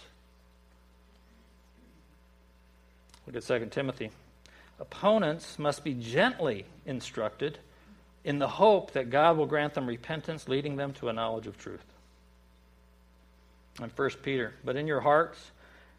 Look 3.26 3.36
at 3.36 3.42
2 3.42 3.66
Timothy. 3.70 4.10
Opponents 4.78 5.58
must 5.58 5.82
be 5.82 5.94
gently 5.94 6.66
instructed 6.84 7.58
in 8.24 8.38
the 8.38 8.48
hope 8.48 8.92
that 8.92 9.10
God 9.10 9.36
will 9.36 9.46
grant 9.46 9.74
them 9.74 9.86
repentance, 9.86 10.48
leading 10.48 10.76
them 10.76 10.92
to 10.94 11.08
a 11.08 11.12
knowledge 11.12 11.46
of 11.46 11.58
truth. 11.58 11.84
And 13.80 13.90
1 13.90 14.10
Peter, 14.22 14.54
but 14.64 14.76
in 14.76 14.86
your 14.86 15.00
hearts, 15.00 15.50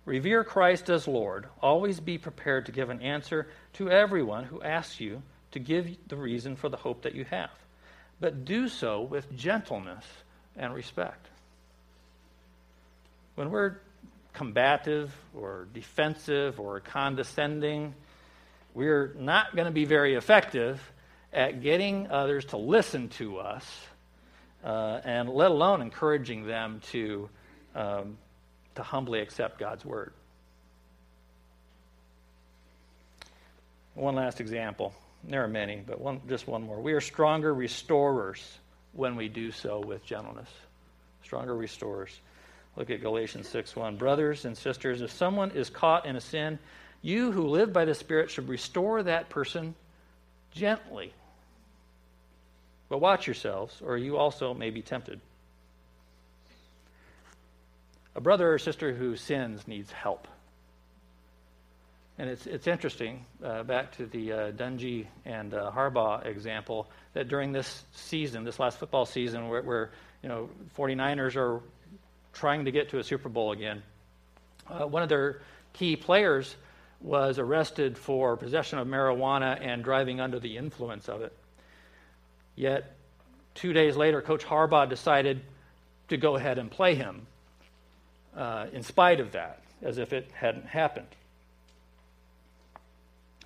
revere 0.05 0.43
Christ 0.43 0.89
as 0.89 1.07
Lord. 1.07 1.47
Always 1.61 1.99
be 1.99 2.17
prepared 2.17 2.67
to 2.67 2.71
give 2.71 2.89
an 2.89 3.01
answer 3.01 3.47
to 3.73 3.89
everyone 3.89 4.45
who 4.45 4.61
asks 4.61 4.99
you 4.99 5.21
to 5.51 5.59
give 5.59 5.97
the 6.07 6.15
reason 6.15 6.55
for 6.55 6.69
the 6.69 6.77
hope 6.77 7.01
that 7.03 7.15
you 7.15 7.25
have, 7.25 7.49
but 8.19 8.45
do 8.45 8.67
so 8.67 9.01
with 9.01 9.35
gentleness 9.35 10.05
and 10.55 10.73
respect. 10.73 11.27
When 13.35 13.51
we're 13.51 13.77
combative 14.33 15.13
or 15.33 15.67
defensive 15.73 16.59
or 16.59 16.79
condescending, 16.79 17.93
we're 18.73 19.13
not 19.17 19.55
going 19.55 19.65
to 19.65 19.71
be 19.71 19.85
very 19.85 20.15
effective 20.15 20.81
at 21.33 21.61
getting 21.61 22.09
others 22.09 22.45
to 22.45 22.57
listen 22.57 23.09
to 23.09 23.39
us, 23.39 23.65
uh, 24.63 25.01
and 25.03 25.29
let 25.29 25.51
alone 25.51 25.81
encouraging 25.81 26.47
them 26.47 26.81
to, 26.91 27.29
um, 27.75 28.17
to 28.75 28.83
humbly 28.83 29.19
accept 29.19 29.59
God's 29.59 29.83
word. 29.83 30.13
One 33.95 34.15
last 34.15 34.39
example. 34.41 34.93
There 35.27 35.43
are 35.43 35.47
many, 35.47 35.81
but 35.85 35.99
one, 35.99 36.21
just 36.27 36.47
one 36.47 36.63
more. 36.63 36.79
We 36.79 36.93
are 36.93 37.01
stronger 37.01 37.53
restorers 37.53 38.41
when 38.93 39.15
we 39.15 39.27
do 39.27 39.51
so 39.51 39.79
with 39.79 40.05
gentleness. 40.05 40.49
Stronger 41.23 41.55
restorers. 41.55 42.19
Look 42.75 42.89
at 42.89 43.01
Galatians 43.01 43.47
6 43.49 43.75
1. 43.75 43.97
Brothers 43.97 44.45
and 44.45 44.55
sisters, 44.55 45.01
if 45.01 45.11
someone 45.11 45.51
is 45.51 45.69
caught 45.69 46.05
in 46.05 46.15
a 46.15 46.21
sin, 46.21 46.59
you 47.01 47.31
who 47.31 47.47
live 47.47 47.73
by 47.73 47.85
the 47.85 47.95
Spirit 47.95 48.29
should 48.29 48.49
restore 48.49 49.01
that 49.03 49.29
person 49.29 49.75
gently. 50.51 51.13
But 52.89 52.99
watch 52.99 53.25
yourselves, 53.25 53.81
or 53.83 53.97
you 53.97 54.17
also 54.17 54.53
may 54.53 54.69
be 54.69 54.81
tempted. 54.81 55.19
A 58.13 58.21
brother 58.21 58.53
or 58.53 58.59
sister 58.59 58.93
who 58.93 59.15
sins 59.15 59.67
needs 59.67 59.91
help 59.91 60.27
And 62.17 62.29
it's, 62.29 62.47
it's 62.47 62.67
interesting, 62.67 63.25
uh, 63.43 63.63
back 63.63 63.91
to 63.97 64.05
the 64.05 64.31
uh, 64.31 64.51
Dungy 64.51 65.07
and 65.25 65.53
uh, 65.53 65.69
Harbaugh 65.75 66.25
example, 66.25 66.89
that 67.13 67.27
during 67.27 67.51
this 67.51 67.83
season, 67.93 68.45
this 68.45 68.57
last 68.57 68.79
football 68.79 69.05
season, 69.05 69.49
where, 69.49 69.61
where 69.61 69.91
you 70.23 70.29
know 70.29 70.49
49ers 70.77 71.35
are 71.35 71.61
trying 72.31 72.65
to 72.65 72.71
get 72.71 72.89
to 72.89 72.99
a 72.99 73.03
Super 73.03 73.27
Bowl 73.27 73.51
again, 73.51 73.83
uh, 74.69 74.85
one 74.87 75.03
of 75.03 75.09
their 75.09 75.41
key 75.73 75.97
players 75.97 76.55
was 77.01 77.37
arrested 77.37 77.97
for 77.97 78.37
possession 78.37 78.79
of 78.79 78.87
marijuana 78.87 79.59
and 79.61 79.83
driving 79.83 80.21
under 80.21 80.39
the 80.39 80.55
influence 80.55 81.09
of 81.09 81.21
it. 81.21 81.33
Yet, 82.55 82.95
two 83.55 83.73
days 83.73 83.97
later, 83.97 84.21
Coach 84.21 84.45
Harbaugh 84.45 84.89
decided 84.89 85.41
to 86.07 86.15
go 86.15 86.37
ahead 86.37 86.57
and 86.59 86.71
play 86.71 86.95
him 86.95 87.27
uh, 88.35 88.67
in 88.71 88.83
spite 88.83 89.19
of 89.19 89.33
that, 89.33 89.61
as 89.81 89.97
if 89.97 90.13
it 90.13 90.31
hadn't 90.33 90.65
happened. 90.65 91.07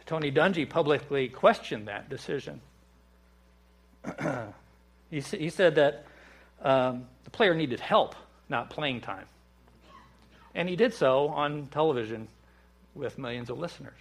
Tony 0.09 0.31
Dungy 0.31 0.67
publicly 0.67 1.27
questioned 1.27 1.87
that 1.87 2.09
decision. 2.09 2.61
he, 5.11 5.19
he, 5.19 5.51
said 5.51 5.75
that 5.75 6.03
um, 6.63 7.05
the 7.25 7.29
player 7.29 7.53
needed 7.53 7.79
help, 7.79 8.15
not 8.49 8.71
playing 8.71 9.01
time. 9.01 9.27
And 10.55 10.67
he 10.67 10.75
did 10.75 10.95
so 10.95 11.27
on 11.27 11.67
television 11.67 12.27
with 12.95 13.19
millions 13.19 13.51
of 13.51 13.59
listeners. 13.59 13.99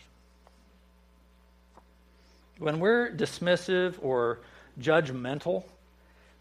When 2.57 2.81
we're 2.81 3.11
dismissive 3.11 3.97
or 4.01 4.39
judgmental 4.81 5.65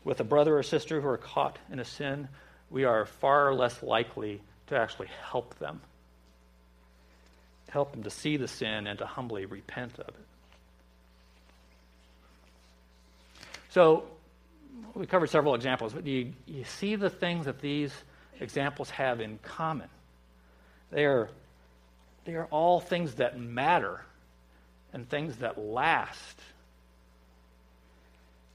with 0.05 0.21
a 0.21 0.23
brother 0.23 0.57
or 0.57 0.63
sister 0.63 1.01
who 1.01 1.09
are 1.09 1.17
caught 1.17 1.59
in 1.69 1.79
a 1.79 1.85
sin, 1.85 2.29
we 2.69 2.85
are 2.85 3.05
far 3.05 3.53
less 3.53 3.83
likely 3.83 4.39
to 4.67 4.77
actually 4.77 5.09
help 5.29 5.59
them 5.59 5.81
help 7.69 7.91
them 7.91 8.03
to 8.03 8.09
see 8.09 8.37
the 8.37 8.47
sin 8.47 8.87
and 8.87 8.99
to 8.99 9.05
humbly 9.05 9.45
repent 9.45 9.93
of 9.99 10.07
it. 10.07 10.15
So, 13.69 14.05
we 14.93 15.05
covered 15.05 15.29
several 15.29 15.55
examples, 15.55 15.93
but 15.93 16.05
you, 16.05 16.33
you 16.45 16.63
see 16.63 16.95
the 16.95 17.09
things 17.09 17.45
that 17.45 17.59
these 17.59 17.93
examples 18.39 18.89
have 18.89 19.21
in 19.21 19.39
common. 19.43 19.89
They 20.91 21.05
are, 21.05 21.29
they 22.25 22.35
are 22.35 22.45
all 22.45 22.79
things 22.79 23.15
that 23.15 23.39
matter 23.39 24.01
and 24.93 25.07
things 25.07 25.37
that 25.37 25.57
last. 25.57 26.39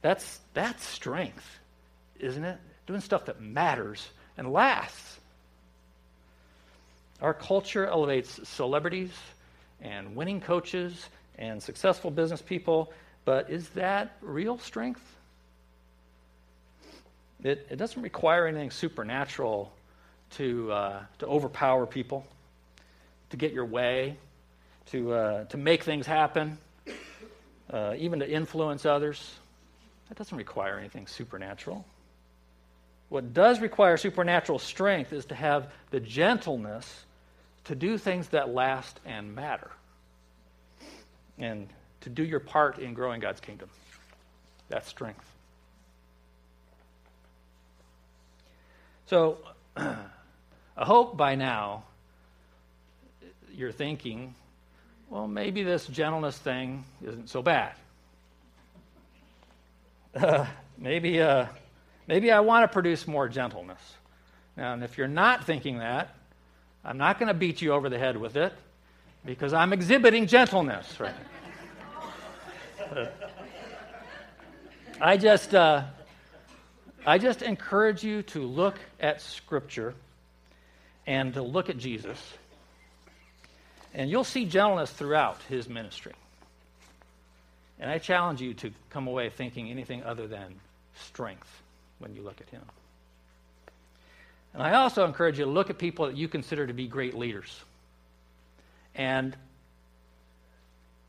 That's, 0.01 0.41
that's 0.55 0.85
strength, 0.85 1.47
isn't 2.19 2.45
it? 2.45 2.59
Doing 2.87 3.01
stuff 3.01 3.27
that 3.27 3.41
matters 3.41 4.09
and 4.37 4.53
lasts. 4.53 5.21
Our 7.23 7.33
culture 7.33 7.87
elevates 7.87 8.41
celebrities 8.49 9.13
and 9.81 10.17
winning 10.17 10.41
coaches 10.41 11.09
and 11.39 11.63
successful 11.63 12.11
business 12.11 12.43
people, 12.43 12.93
but 13.25 13.49
is 13.49 13.69
that 13.71 14.17
real 14.21 14.59
strength? 14.59 15.01
It, 17.45 17.65
it 17.71 17.77
doesn't 17.77 18.03
require 18.03 18.49
anything 18.49 18.73
supernatural 18.73 19.73
to, 20.31 20.73
uh, 20.73 21.03
to 21.21 21.27
overpower 21.27 21.87
people, 21.87 22.27
to 23.31 23.37
get 23.37 23.53
your 23.53 23.67
way, 23.67 24.17
to, 24.87 25.13
uh, 25.13 25.45
to 25.45 25.57
make 25.57 25.85
things 25.85 26.09
happen, 26.09 26.59
uh, 27.71 27.95
even 27.99 28.19
to 28.19 28.29
influence 28.29 28.85
others. 28.85 29.33
That 30.09 30.19
doesn't 30.19 30.37
require 30.37 30.77
anything 30.77 31.07
supernatural. 31.07 31.85
What 33.11 33.33
does 33.33 33.61
require 33.61 33.97
supernatural 33.97 34.59
strength 34.59 35.13
is 35.13 35.27
to 35.27 35.37
have 35.37 35.73
the 35.91 36.01
gentleness 36.01 37.05
to 37.65 37.75
do 37.75 37.99
things 37.99 38.29
that 38.29 38.49
last 38.49 38.99
and 39.05 39.35
matter, 39.35 39.71
and 41.39 41.69
to 42.01 42.11
do 42.11 42.25
your 42.25 42.41
part 42.41 42.79
in 42.79 42.95
growing 42.95 43.21
God's 43.21 43.41
kingdom. 43.41 43.69
That's 44.69 44.89
strength. 44.89 45.25
So, 49.07 49.39
I 49.77 49.97
hope 50.77 51.17
by 51.17 51.35
now 51.35 51.85
you're 53.53 53.73
thinking, 53.73 54.35
well, 55.11 55.29
maybe 55.29 55.63
this 55.63 55.87
gentleness 55.87 56.39
thing 56.39 56.85
isn't 57.05 57.29
so 57.29 57.43
bad. 57.43 57.75
Uh, 60.15 60.47
maybe, 60.79 61.21
uh, 61.21 61.47
maybe 62.09 62.33
I 62.33 62.41
want 62.41 62.65
to 62.65 62.69
produce 62.73 63.07
more 63.07 63.29
gentleness. 63.29 63.83
Now, 64.57 64.73
and 64.73 64.83
if 64.83 64.97
you're 64.97 65.09
not 65.09 65.45
thinking 65.45 65.79
that, 65.79 66.15
I'm 66.85 66.99
not 66.99 67.19
going 67.19 67.29
to 67.29 67.35
beat 67.35 67.63
you 67.63 67.73
over 67.73 67.89
the 67.89 67.99
head 67.99 68.17
with 68.17 68.37
it 68.37 68.53
because 69.25 69.53
I'm 69.53 69.73
exhibiting 69.73 70.27
gentleness 70.27 70.99
right 70.99 71.15
I 75.01 75.17
just, 75.17 75.55
uh, 75.55 75.83
I 77.05 77.19
just 77.19 77.43
encourage 77.43 78.05
you 78.05 78.23
to 78.23 78.43
look 78.43 78.79
at 79.01 79.21
Scripture 79.21 79.95
and 81.07 81.35
to 81.35 81.43
look 81.43 81.69
at 81.69 81.79
Jesus, 81.79 82.19
and 83.95 84.09
you'll 84.09 84.23
see 84.23 84.45
gentleness 84.45 84.91
throughout 84.91 85.39
his 85.49 85.69
ministry. 85.69 86.13
And 87.81 87.91
I 87.91 87.99
challenge 87.99 88.41
you 88.41 88.55
to 88.55 88.71
come 88.91 89.09
away 89.09 89.29
thinking 89.31 89.71
anything 89.71 90.05
other 90.05 90.29
than 90.29 90.55
strength 90.95 91.63
when 91.99 92.15
you 92.15 92.23
look 92.23 92.41
at 92.41 92.49
him. 92.51 92.63
And 94.55 94.63
I 94.63 94.75
also 94.75 95.05
encourage 95.05 95.39
you 95.39 95.45
to 95.45 95.51
look 95.51 95.71
at 95.71 95.79
people 95.79 96.07
that 96.07 96.17
you 96.17 96.29
consider 96.29 96.67
to 96.67 96.73
be 96.73 96.87
great 96.87 97.15
leaders 97.15 97.59
and 98.95 99.37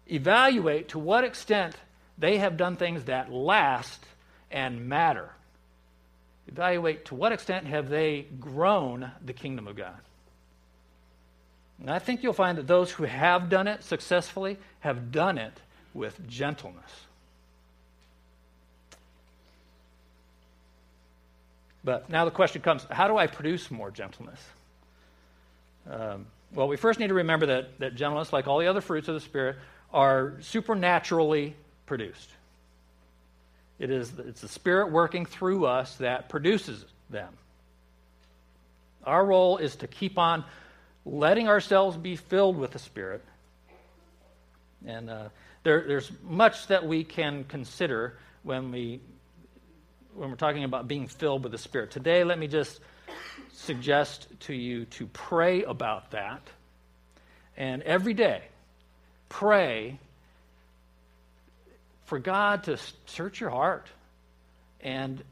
evaluate 0.08 0.90
to 0.90 1.00
what 1.00 1.24
extent 1.24 1.76
they 2.18 2.38
have 2.38 2.58
done 2.58 2.78
things 2.78 3.06
that 3.06 3.32
last 3.32 4.02
and 4.52 4.88
matter. 4.88 5.30
Evaluate 6.48 7.06
to 7.06 7.16
what 7.16 7.32
extent 7.32 7.66
have 7.68 7.90
they 7.90 8.26
grown 8.40 9.12
the 9.26 9.34
kingdom 9.34 9.68
of 9.68 9.76
God. 9.76 10.00
And 11.80 11.90
I 11.90 12.00
think 12.00 12.24
you'll 12.24 12.34
find 12.34 12.58
that 12.58 12.68
those 12.68 12.92
who 12.92 13.04
have 13.04 13.50
done 13.50 13.68
it 13.68 13.84
successfully 13.84 14.58
have 14.82 15.12
done 15.12 15.38
it 15.38 15.60
with 15.94 16.28
gentleness. 16.28 16.92
But 21.84 22.10
now 22.10 22.26
the 22.26 22.32
question 22.32 22.62
comes 22.62 22.86
how 22.90 23.08
do 23.08 23.18
I 23.18 23.28
produce 23.28 23.70
more 23.70 23.92
gentleness? 23.92 24.40
Um, 25.90 26.28
well, 26.54 26.68
we 26.68 26.78
first 26.78 27.00
need 27.00 27.08
to 27.08 27.16
remember 27.16 27.48
that, 27.48 27.80
that 27.80 27.96
gentleness, 27.96 28.32
like 28.32 28.48
all 28.48 28.60
the 28.60 28.68
other 28.68 28.82
fruits 28.82 29.08
of 29.08 29.16
the 29.16 29.20
Spirit, 29.20 29.58
are 29.92 30.36
supernaturally 30.42 31.56
produced. 31.86 32.30
It 33.80 33.90
is 33.90 34.14
it's 34.20 34.42
the 34.42 34.48
Spirit 34.48 34.92
working 34.92 35.26
through 35.26 35.66
us 35.66 35.96
that 35.98 36.30
produces 36.30 36.86
them. 37.10 37.34
Our 39.04 39.26
role 39.26 39.58
is 39.58 39.76
to 39.78 39.88
keep 39.88 40.18
on 40.18 40.46
letting 41.06 41.50
ourselves 41.50 41.98
be 41.98 42.16
filled 42.16 42.58
with 42.58 42.72
the 42.72 42.80
Spirit. 42.80 43.24
And 44.86 45.10
uh, 45.10 45.30
there, 45.64 45.84
there's 45.88 46.12
much 46.24 46.68
that 46.68 46.86
we 46.86 47.04
can 47.04 47.44
consider 47.46 48.18
when 48.44 48.72
we 48.72 49.02
when 50.16 50.30
we're 50.30 50.36
talking 50.36 50.64
about 50.64 50.88
being 50.88 51.08
filled 51.08 51.44
with 51.44 51.52
the 51.52 51.58
Spirit. 51.58 51.92
Today, 51.92 52.24
let 52.24 52.38
me 52.38 52.48
just 52.48 52.80
suggest 53.54 54.28
to 54.42 54.54
you 54.54 54.86
to 54.86 55.08
pray 55.08 55.64
about 55.64 56.12
that. 56.12 56.42
And 57.58 57.82
every 57.84 58.14
day, 58.14 58.44
pray 59.30 60.00
for 62.06 62.20
God 62.20 62.64
to 62.64 62.78
search 63.06 63.40
your 63.40 63.50
heart 63.50 63.88
and 64.82 65.24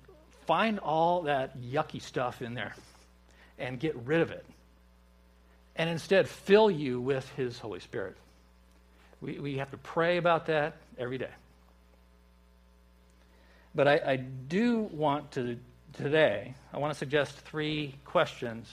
find 0.45 0.79
all 0.79 1.23
that 1.23 1.59
yucky 1.59 2.01
stuff 2.01 2.41
in 2.41 2.53
there 2.53 2.75
and 3.59 3.79
get 3.79 3.95
rid 3.95 4.21
of 4.21 4.31
it. 4.31 4.45
And 5.75 5.89
instead, 5.89 6.27
fill 6.27 6.69
you 6.69 6.99
with 6.99 7.29
His 7.35 7.57
Holy 7.59 7.79
Spirit. 7.79 8.17
We, 9.21 9.39
we 9.39 9.57
have 9.57 9.71
to 9.71 9.77
pray 9.77 10.17
about 10.17 10.47
that 10.47 10.75
every 10.97 11.17
day. 11.17 11.29
But 13.73 13.87
I, 13.87 14.01
I 14.05 14.15
do 14.17 14.79
want 14.79 15.31
to 15.33 15.57
today, 15.93 16.53
I 16.73 16.77
want 16.77 16.93
to 16.93 16.97
suggest 16.97 17.37
three 17.37 17.95
questions 18.05 18.71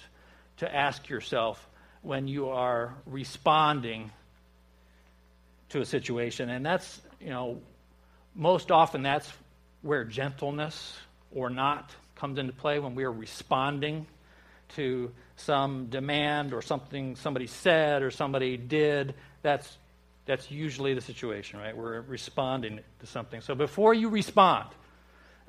to 0.58 0.74
ask 0.74 1.08
yourself 1.08 1.68
when 2.02 2.28
you 2.28 2.48
are 2.48 2.94
responding 3.06 4.10
to 5.70 5.80
a 5.80 5.84
situation. 5.84 6.48
And 6.48 6.64
that's, 6.64 7.00
you 7.20 7.30
know, 7.30 7.60
most 8.34 8.70
often 8.70 9.02
that's 9.02 9.30
where 9.82 10.04
gentleness 10.04 10.96
or 11.32 11.50
not 11.50 11.90
comes 12.16 12.38
into 12.38 12.52
play 12.52 12.78
when 12.78 12.94
we 12.94 13.04
are 13.04 13.12
responding 13.12 14.06
to 14.76 15.12
some 15.36 15.86
demand 15.86 16.52
or 16.52 16.62
something 16.62 17.16
somebody 17.16 17.46
said 17.46 18.02
or 18.02 18.10
somebody 18.10 18.56
did. 18.56 19.14
That's, 19.42 19.78
that's 20.26 20.50
usually 20.50 20.94
the 20.94 21.00
situation, 21.00 21.60
right? 21.60 21.76
We're 21.76 22.00
responding 22.00 22.80
to 23.00 23.06
something. 23.06 23.40
So 23.40 23.54
before 23.54 23.94
you 23.94 24.08
respond, 24.08 24.68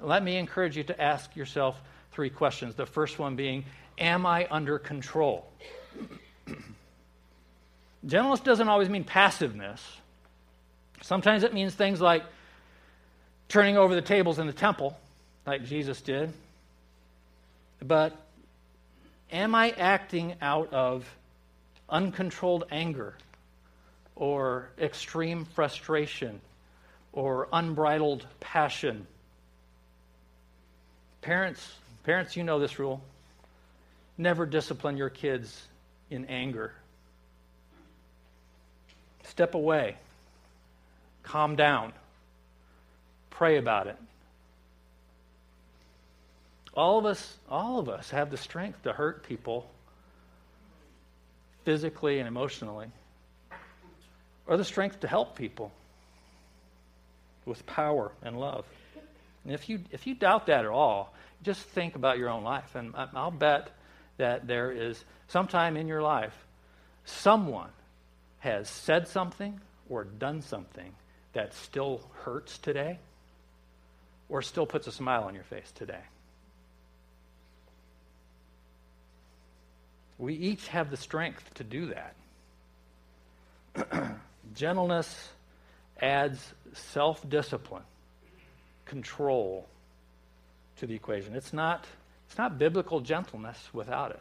let 0.01 0.23
me 0.23 0.37
encourage 0.37 0.77
you 0.77 0.83
to 0.85 1.01
ask 1.01 1.35
yourself 1.35 1.79
three 2.11 2.29
questions. 2.29 2.75
The 2.75 2.85
first 2.85 3.19
one 3.19 3.35
being 3.35 3.65
Am 3.97 4.25
I 4.25 4.47
under 4.49 4.79
control? 4.79 5.45
Gentleness 8.05 8.39
doesn't 8.39 8.69
always 8.69 8.87
mean 8.87 9.03
passiveness. 9.03 9.85
Sometimes 11.01 11.43
it 11.43 11.53
means 11.53 11.73
things 11.73 11.99
like 11.99 12.23
turning 13.49 13.77
over 13.77 13.93
the 13.93 14.01
tables 14.01 14.39
in 14.39 14.47
the 14.47 14.53
temple, 14.53 14.97
like 15.45 15.65
Jesus 15.65 15.99
did. 15.99 16.31
But 17.81 18.15
am 19.31 19.53
I 19.53 19.71
acting 19.71 20.35
out 20.41 20.71
of 20.73 21.13
uncontrolled 21.89 22.65
anger 22.71 23.15
or 24.15 24.69
extreme 24.79 25.43
frustration 25.43 26.39
or 27.11 27.49
unbridled 27.51 28.25
passion? 28.39 29.07
Parents, 31.21 31.75
parents, 32.03 32.35
you 32.35 32.43
know 32.43 32.59
this 32.59 32.79
rule. 32.79 33.01
Never 34.17 34.45
discipline 34.45 34.97
your 34.97 35.09
kids 35.09 35.67
in 36.09 36.25
anger. 36.25 36.73
Step 39.23 39.53
away. 39.53 39.95
Calm 41.23 41.55
down. 41.55 41.93
Pray 43.29 43.57
about 43.57 43.87
it. 43.87 43.97
All 46.73 46.97
of 46.97 47.05
us, 47.05 47.37
all 47.49 47.79
of 47.79 47.89
us 47.89 48.09
have 48.11 48.31
the 48.31 48.37
strength 48.37 48.83
to 48.83 48.93
hurt 48.93 49.23
people 49.23 49.69
physically 51.65 52.19
and 52.19 52.27
emotionally, 52.27 52.87
or 54.47 54.57
the 54.57 54.63
strength 54.63 55.01
to 55.01 55.07
help 55.07 55.35
people 55.35 55.71
with 57.45 57.65
power 57.65 58.11
and 58.23 58.39
love. 58.39 58.65
And 59.49 59.55
if 59.55 59.67
you, 59.67 59.79
if 59.89 60.05
you 60.05 60.13
doubt 60.13 60.45
that 60.45 60.59
at 60.59 60.69
all, 60.69 61.11
just 61.41 61.63
think 61.63 61.95
about 61.95 62.19
your 62.19 62.29
own 62.29 62.43
life. 62.43 62.75
And 62.75 62.93
I'll 63.15 63.31
bet 63.31 63.71
that 64.17 64.45
there 64.45 64.71
is 64.71 65.03
sometime 65.27 65.75
in 65.75 65.87
your 65.87 66.03
life 66.03 66.35
someone 67.03 67.71
has 68.41 68.69
said 68.69 69.07
something 69.07 69.59
or 69.89 70.03
done 70.03 70.43
something 70.43 70.93
that 71.33 71.55
still 71.55 72.03
hurts 72.21 72.59
today 72.59 72.99
or 74.29 74.43
still 74.43 74.67
puts 74.67 74.85
a 74.85 74.91
smile 74.91 75.23
on 75.23 75.33
your 75.33 75.45
face 75.45 75.71
today. 75.73 76.03
We 80.19 80.35
each 80.35 80.67
have 80.67 80.91
the 80.91 80.97
strength 80.97 81.55
to 81.55 81.63
do 81.63 81.91
that. 83.73 84.15
Gentleness 84.53 85.29
adds 85.99 86.53
self 86.73 87.27
discipline, 87.27 87.81
control 88.89 89.67
to 90.77 90.87
the 90.87 90.95
equation. 90.95 91.35
It's 91.35 91.53
not, 91.53 91.85
it's 92.27 92.37
not 92.37 92.57
biblical 92.57 92.99
gentleness 92.99 93.57
without 93.71 94.11
it. 94.11 94.19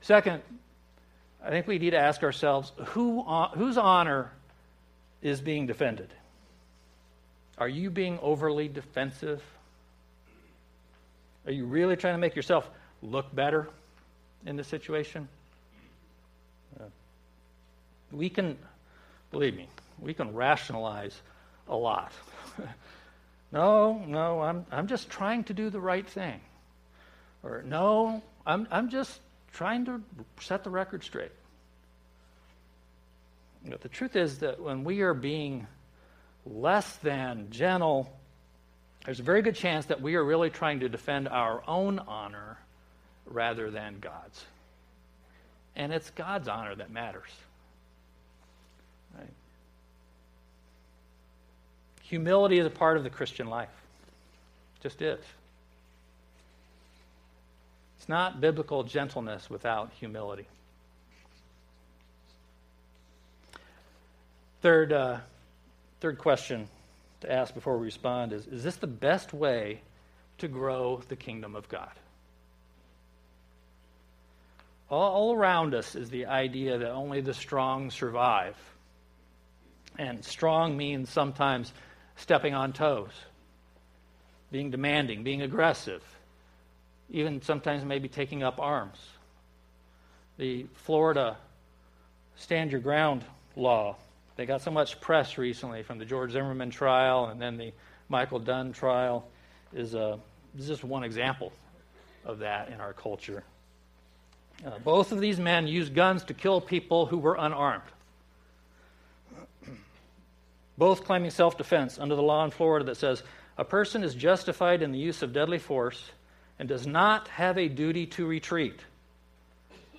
Second, 0.00 0.42
I 1.44 1.50
think 1.50 1.66
we 1.66 1.78
need 1.78 1.90
to 1.90 1.98
ask 1.98 2.22
ourselves 2.22 2.72
who, 2.76 3.22
whose 3.54 3.76
honor 3.76 4.32
is 5.22 5.40
being 5.40 5.66
defended? 5.66 6.08
Are 7.58 7.68
you 7.68 7.90
being 7.90 8.18
overly 8.22 8.68
defensive? 8.68 9.42
Are 11.46 11.52
you 11.52 11.66
really 11.66 11.96
trying 11.96 12.14
to 12.14 12.18
make 12.18 12.36
yourself 12.36 12.68
look 13.02 13.34
better 13.34 13.68
in 14.46 14.56
the 14.56 14.64
situation? 14.64 15.28
Uh, 16.78 16.84
we 18.12 18.30
can, 18.30 18.56
believe 19.30 19.54
me, 19.54 19.68
we 20.00 20.14
can 20.14 20.34
rationalize 20.34 21.20
a 21.70 21.76
lot. 21.76 22.12
no, 23.52 24.04
no, 24.06 24.42
I'm, 24.42 24.66
I'm 24.70 24.86
just 24.88 25.08
trying 25.08 25.44
to 25.44 25.54
do 25.54 25.70
the 25.70 25.80
right 25.80 26.06
thing. 26.06 26.40
Or, 27.42 27.62
no, 27.62 28.22
I'm, 28.46 28.68
I'm 28.70 28.90
just 28.90 29.18
trying 29.52 29.86
to 29.86 30.02
set 30.40 30.64
the 30.64 30.70
record 30.70 31.02
straight. 31.04 31.32
But 33.64 33.80
the 33.80 33.88
truth 33.88 34.16
is 34.16 34.38
that 34.38 34.60
when 34.60 34.84
we 34.84 35.00
are 35.00 35.14
being 35.14 35.66
less 36.44 36.96
than 36.96 37.48
gentle, 37.50 38.10
there's 39.04 39.20
a 39.20 39.24
very 39.24 39.42
good 39.42 39.54
chance 39.54 39.86
that 39.86 40.00
we 40.00 40.16
are 40.16 40.24
really 40.24 40.50
trying 40.50 40.80
to 40.80 40.88
defend 40.88 41.28
our 41.28 41.62
own 41.66 41.98
honor 42.00 42.58
rather 43.26 43.70
than 43.70 44.00
God's. 44.00 44.44
And 45.76 45.92
it's 45.92 46.10
God's 46.10 46.48
honor 46.48 46.74
that 46.74 46.90
matters. 46.90 47.30
Right? 49.16 49.32
Humility 52.10 52.58
is 52.58 52.66
a 52.66 52.70
part 52.70 52.96
of 52.96 53.04
the 53.04 53.10
Christian 53.10 53.46
life. 53.46 53.68
Just 54.82 55.00
is. 55.00 55.24
It's 57.98 58.08
not 58.08 58.40
biblical 58.40 58.82
gentleness 58.82 59.48
without 59.48 59.92
humility. 60.00 60.48
Third, 64.60 64.92
uh, 64.92 65.18
third 66.00 66.18
question 66.18 66.66
to 67.20 67.32
ask 67.32 67.54
before 67.54 67.78
we 67.78 67.84
respond 67.84 68.32
is 68.32 68.44
Is 68.48 68.64
this 68.64 68.74
the 68.74 68.88
best 68.88 69.32
way 69.32 69.80
to 70.38 70.48
grow 70.48 71.00
the 71.08 71.14
kingdom 71.14 71.54
of 71.54 71.68
God? 71.68 71.92
All 74.88 75.32
around 75.32 75.76
us 75.76 75.94
is 75.94 76.10
the 76.10 76.26
idea 76.26 76.78
that 76.78 76.90
only 76.90 77.20
the 77.20 77.34
strong 77.34 77.92
survive. 77.92 78.56
And 79.96 80.24
strong 80.24 80.76
means 80.76 81.08
sometimes 81.08 81.72
stepping 82.20 82.54
on 82.54 82.72
toes, 82.72 83.12
being 84.52 84.70
demanding, 84.70 85.24
being 85.24 85.42
aggressive, 85.42 86.02
even 87.10 87.42
sometimes 87.42 87.84
maybe 87.84 88.08
taking 88.08 88.42
up 88.42 88.60
arms. 88.60 88.98
The 90.38 90.66
Florida 90.74 91.36
stand 92.36 92.70
your 92.70 92.80
ground 92.80 93.24
law, 93.56 93.96
they 94.36 94.46
got 94.46 94.62
so 94.62 94.70
much 94.70 95.00
press 95.00 95.36
recently 95.36 95.82
from 95.82 95.98
the 95.98 96.04
George 96.04 96.32
Zimmerman 96.32 96.70
trial 96.70 97.26
and 97.26 97.40
then 97.40 97.58
the 97.58 97.72
Michael 98.08 98.38
Dunn 98.38 98.72
trial, 98.72 99.28
is, 99.74 99.94
uh, 99.94 100.16
is 100.58 100.66
just 100.66 100.82
one 100.82 101.04
example 101.04 101.52
of 102.24 102.38
that 102.38 102.68
in 102.70 102.80
our 102.80 102.92
culture. 102.92 103.44
Uh, 104.64 104.78
both 104.78 105.12
of 105.12 105.20
these 105.20 105.38
men 105.38 105.66
used 105.66 105.94
guns 105.94 106.24
to 106.24 106.34
kill 106.34 106.60
people 106.60 107.06
who 107.06 107.18
were 107.18 107.36
unarmed. 107.38 107.82
Both 110.80 111.04
claiming 111.04 111.30
self 111.30 111.58
defense 111.58 111.98
under 111.98 112.14
the 112.14 112.22
law 112.22 112.42
in 112.42 112.50
Florida 112.50 112.86
that 112.86 112.96
says 112.96 113.22
a 113.58 113.66
person 113.66 114.02
is 114.02 114.14
justified 114.14 114.80
in 114.80 114.92
the 114.92 114.98
use 114.98 115.20
of 115.20 115.34
deadly 115.34 115.58
force 115.58 116.10
and 116.58 116.66
does 116.66 116.86
not 116.86 117.28
have 117.28 117.58
a 117.58 117.68
duty 117.68 118.06
to 118.06 118.24
retreat 118.24 118.80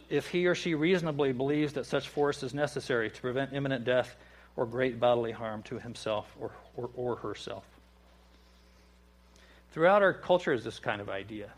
if 0.10 0.28
he 0.28 0.48
or 0.48 0.56
she 0.56 0.74
reasonably 0.74 1.34
believes 1.34 1.74
that 1.74 1.86
such 1.86 2.08
force 2.10 2.41
is 2.41 2.56
necessary 2.56 3.12
to 3.12 3.22
prevent 3.22 3.54
imminent 3.54 3.86
death 3.86 4.15
or 4.56 4.65
great 4.65 5.00
bodily 5.00 5.32
harm 5.32 5.62
to 5.62 5.78
himself 5.78 6.36
or, 6.39 6.50
or, 6.76 6.89
or 6.96 7.15
herself. 7.17 7.63
Throughout 9.74 10.02
our 10.02 10.13
culture 10.13 10.52
is 10.52 10.63
this 10.63 10.80
kind 10.80 11.00
of 11.00 11.10
idea. 11.10 11.52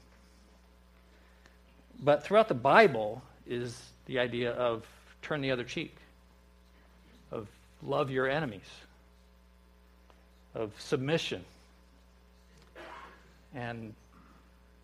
But 1.97 2.25
throughout 2.25 2.49
the 2.49 2.55
Bible 2.55 3.21
is 3.47 3.81
the 4.05 4.19
idea 4.19 4.51
of 4.51 4.85
turn 5.21 5.39
the 5.39 5.51
other 5.51 5.63
cheek, 5.63 5.95
of 7.31 7.47
love 7.81 8.11
your 8.11 8.27
enemies, 8.29 8.67
of 10.55 10.71
submission. 10.79 11.43
And 13.55 13.93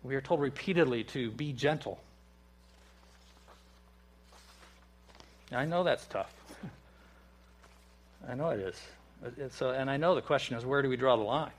we 0.02 0.14
are 0.14 0.20
told 0.20 0.40
repeatedly 0.40 1.04
to 1.04 1.30
be 1.30 1.52
gentle. 1.52 2.00
I 5.52 5.64
know 5.64 5.82
that's 5.82 6.06
tough. 6.06 6.32
I 8.28 8.34
know 8.34 8.50
it 8.50 8.60
is. 8.60 9.52
So, 9.52 9.70
and 9.70 9.90
I 9.90 9.96
know 9.96 10.14
the 10.14 10.22
question 10.22 10.56
is 10.56 10.64
where 10.64 10.82
do 10.82 10.88
we 10.88 10.96
draw 10.96 11.16
the 11.16 11.22
line? 11.22 11.50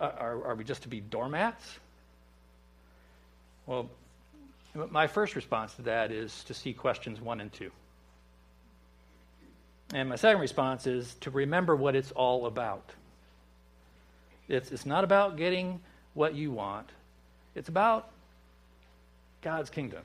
Uh, 0.00 0.10
are, 0.18 0.44
are 0.48 0.54
we 0.54 0.64
just 0.64 0.82
to 0.82 0.88
be 0.88 1.00
doormats? 1.00 1.78
Well, 3.66 3.88
my 4.74 5.06
first 5.06 5.36
response 5.36 5.74
to 5.74 5.82
that 5.82 6.10
is 6.10 6.44
to 6.44 6.54
see 6.54 6.72
questions 6.72 7.20
one 7.20 7.40
and 7.40 7.52
two. 7.52 7.70
And 9.92 10.08
my 10.08 10.16
second 10.16 10.40
response 10.40 10.86
is 10.86 11.14
to 11.20 11.30
remember 11.30 11.76
what 11.76 11.94
it's 11.94 12.10
all 12.12 12.46
about. 12.46 12.90
It's, 14.48 14.72
it's 14.72 14.86
not 14.86 15.04
about 15.04 15.36
getting 15.36 15.80
what 16.14 16.34
you 16.34 16.50
want, 16.50 16.88
it's 17.54 17.68
about 17.68 18.10
God's 19.42 19.70
kingdom. 19.70 20.02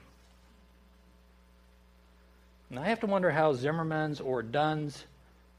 And 2.70 2.80
I 2.80 2.86
have 2.90 3.00
to 3.00 3.08
wonder 3.08 3.32
how 3.32 3.54
Zimmerman's 3.54 4.20
or 4.20 4.44
Dunn's 4.44 5.06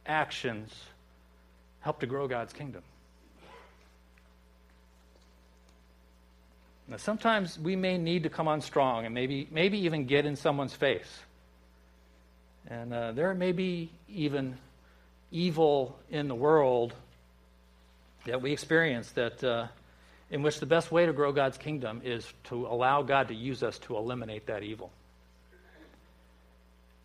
actions 0.04 0.74
help 1.80 2.00
to 2.00 2.06
grow 2.06 2.28
God's 2.28 2.52
kingdom. 2.52 2.82
Now, 6.86 6.96
sometimes 6.96 7.58
we 7.58 7.76
may 7.76 7.98
need 7.98 8.22
to 8.22 8.30
come 8.30 8.48
on 8.48 8.60
strong 8.60 9.04
and 9.04 9.14
maybe, 9.14 9.46
maybe 9.50 9.78
even 9.80 10.06
get 10.06 10.24
in 10.26 10.36
someone's 10.36 10.74
face. 10.74 11.20
And 12.68 12.92
uh, 12.92 13.12
there 13.12 13.34
may 13.34 13.52
be 13.52 13.90
even 14.08 14.58
evil 15.30 15.98
in 16.10 16.28
the 16.28 16.34
world 16.34 16.94
that 18.26 18.42
we 18.42 18.52
experience 18.52 19.10
that 19.12 19.42
uh, 19.42 19.68
in 20.30 20.42
which 20.42 20.60
the 20.60 20.66
best 20.66 20.92
way 20.92 21.06
to 21.06 21.12
grow 21.12 21.32
God's 21.32 21.56
kingdom 21.56 22.02
is 22.04 22.30
to 22.44 22.66
allow 22.66 23.02
God 23.02 23.28
to 23.28 23.34
use 23.34 23.62
us 23.62 23.78
to 23.80 23.96
eliminate 23.96 24.46
that 24.46 24.62
evil. 24.62 24.90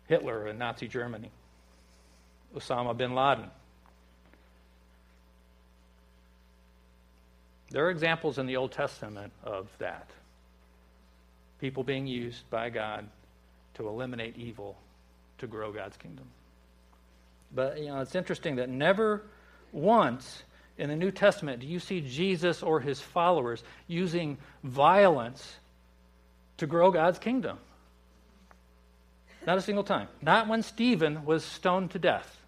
Hitler 0.06 0.46
and 0.46 0.58
Nazi 0.58 0.86
Germany, 0.86 1.30
Osama 2.54 2.94
bin 2.94 3.14
Laden. 3.14 3.50
There 7.70 7.86
are 7.86 7.90
examples 7.90 8.38
in 8.38 8.46
the 8.46 8.56
Old 8.56 8.72
Testament 8.72 9.32
of 9.42 9.68
that. 9.78 10.10
People 11.58 11.82
being 11.82 12.06
used 12.06 12.48
by 12.50 12.68
God 12.68 13.08
to 13.74 13.88
eliminate 13.88 14.36
evil, 14.36 14.76
to 15.38 15.46
grow 15.46 15.72
God's 15.72 15.96
kingdom. 15.96 16.26
But 17.54 17.78
you 17.78 17.86
know, 17.86 18.00
it's 18.00 18.14
interesting 18.14 18.56
that 18.56 18.68
never 18.68 19.22
once 19.72 20.42
in 20.76 20.88
the 20.88 20.96
New 20.96 21.10
Testament 21.10 21.60
do 21.60 21.66
you 21.66 21.78
see 21.78 22.00
Jesus 22.00 22.62
or 22.62 22.80
his 22.80 23.00
followers 23.00 23.62
using 23.86 24.38
violence 24.62 25.56
to 26.58 26.66
grow 26.66 26.90
God's 26.90 27.18
kingdom. 27.18 27.58
Not 29.46 29.58
a 29.58 29.62
single 29.62 29.84
time. 29.84 30.08
Not 30.22 30.48
when 30.48 30.62
Stephen 30.62 31.24
was 31.24 31.44
stoned 31.44 31.90
to 31.92 31.98
death. 31.98 32.40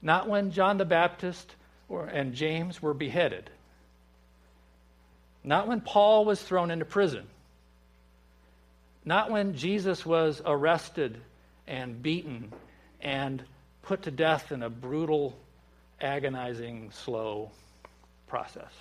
Not 0.00 0.28
when 0.28 0.50
John 0.50 0.78
the 0.78 0.84
Baptist 0.84 1.54
or, 1.88 2.06
and 2.06 2.34
James 2.34 2.80
were 2.80 2.94
beheaded. 2.94 3.50
Not 5.42 5.68
when 5.68 5.82
Paul 5.82 6.24
was 6.24 6.42
thrown 6.42 6.70
into 6.70 6.84
prison. 6.84 7.26
Not 9.04 9.30
when 9.30 9.54
Jesus 9.54 10.06
was 10.06 10.40
arrested 10.44 11.20
and 11.66 12.02
beaten 12.02 12.52
and 13.00 13.42
put 13.82 14.02
to 14.02 14.10
death 14.10 14.52
in 14.52 14.62
a 14.62 14.70
brutal, 14.70 15.36
agonizing, 16.00 16.90
slow 16.90 17.50
process. 18.26 18.72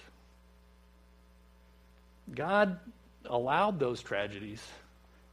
God 2.33 2.79
allowed 3.25 3.79
those 3.79 4.01
tragedies, 4.01 4.65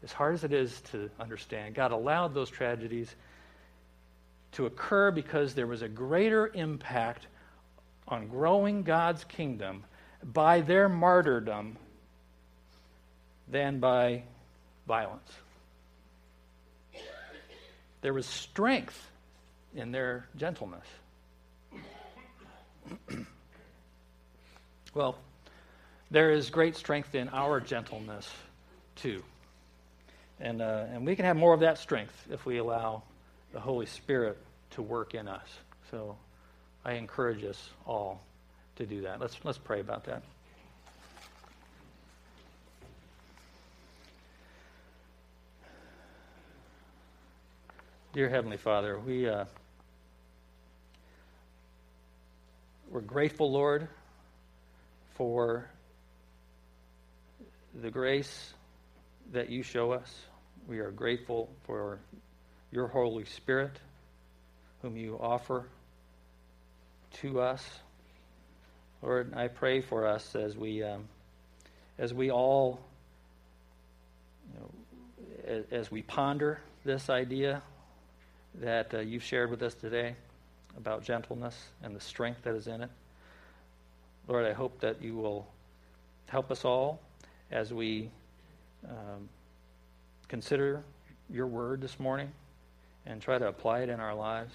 as 0.02 0.12
hard 0.12 0.34
as 0.34 0.44
it 0.44 0.52
is 0.52 0.80
to 0.92 1.10
understand, 1.20 1.74
God 1.74 1.92
allowed 1.92 2.34
those 2.34 2.50
tragedies 2.50 3.14
to 4.52 4.66
occur 4.66 5.10
because 5.10 5.54
there 5.54 5.66
was 5.66 5.82
a 5.82 5.88
greater 5.88 6.50
impact 6.54 7.26
on 8.08 8.26
growing 8.26 8.82
God's 8.82 9.22
kingdom 9.24 9.84
by 10.24 10.60
their 10.60 10.88
martyrdom 10.88 11.76
than 13.48 13.78
by 13.78 14.24
violence. 14.86 15.30
There 18.02 18.14
was 18.14 18.26
strength 18.26 19.10
in 19.74 19.92
their 19.92 20.26
gentleness. 20.36 20.86
well, 24.94 25.18
there 26.10 26.30
is 26.30 26.50
great 26.50 26.76
strength 26.76 27.14
in 27.14 27.28
our 27.28 27.60
gentleness, 27.60 28.28
too. 28.96 29.22
And, 30.40 30.62
uh, 30.62 30.86
and 30.92 31.06
we 31.06 31.14
can 31.14 31.26
have 31.26 31.36
more 31.36 31.52
of 31.52 31.60
that 31.60 31.78
strength 31.78 32.26
if 32.30 32.46
we 32.46 32.58
allow 32.58 33.02
the 33.52 33.60
Holy 33.60 33.86
Spirit 33.86 34.38
to 34.70 34.82
work 34.82 35.14
in 35.14 35.28
us. 35.28 35.46
So 35.90 36.16
I 36.84 36.92
encourage 36.94 37.44
us 37.44 37.70
all 37.86 38.22
to 38.76 38.86
do 38.86 39.02
that. 39.02 39.20
Let's, 39.20 39.36
let's 39.44 39.58
pray 39.58 39.80
about 39.80 40.04
that. 40.04 40.22
Dear 48.12 48.28
Heavenly 48.28 48.56
Father, 48.56 48.98
we, 48.98 49.28
uh, 49.28 49.44
we're 52.90 53.02
grateful, 53.02 53.52
Lord, 53.52 53.86
for 55.14 55.70
the 57.80 57.88
grace 57.88 58.52
that 59.30 59.48
you 59.48 59.62
show 59.62 59.92
us. 59.92 60.12
We 60.66 60.80
are 60.80 60.90
grateful 60.90 61.50
for 61.68 62.00
your 62.72 62.88
Holy 62.88 63.26
Spirit, 63.26 63.78
whom 64.82 64.96
you 64.96 65.16
offer 65.20 65.66
to 67.20 67.40
us. 67.40 67.64
Lord, 69.02 69.34
I 69.36 69.46
pray 69.46 69.82
for 69.82 70.04
us 70.04 70.34
as 70.34 70.56
we, 70.56 70.82
um, 70.82 71.04
as 71.96 72.12
we 72.12 72.32
all, 72.32 72.80
you 74.52 74.58
know, 74.58 74.70
as, 75.46 75.64
as 75.70 75.92
we 75.92 76.02
ponder 76.02 76.58
this 76.84 77.08
idea 77.08 77.62
that 78.56 78.94
uh, 78.94 78.98
you've 78.98 79.22
shared 79.22 79.50
with 79.50 79.62
us 79.62 79.74
today 79.74 80.16
about 80.76 81.04
gentleness 81.04 81.56
and 81.82 81.94
the 81.94 82.00
strength 82.00 82.42
that 82.42 82.54
is 82.54 82.66
in 82.66 82.82
it. 82.82 82.90
Lord, 84.28 84.46
I 84.46 84.52
hope 84.52 84.80
that 84.80 85.02
you 85.02 85.16
will 85.16 85.46
help 86.26 86.50
us 86.50 86.64
all 86.64 87.00
as 87.50 87.72
we 87.72 88.10
um, 88.88 89.28
consider 90.28 90.82
your 91.28 91.46
word 91.46 91.80
this 91.80 91.98
morning 91.98 92.30
and 93.06 93.20
try 93.20 93.38
to 93.38 93.48
apply 93.48 93.80
it 93.80 93.88
in 93.88 94.00
our 94.00 94.14
lives. 94.14 94.54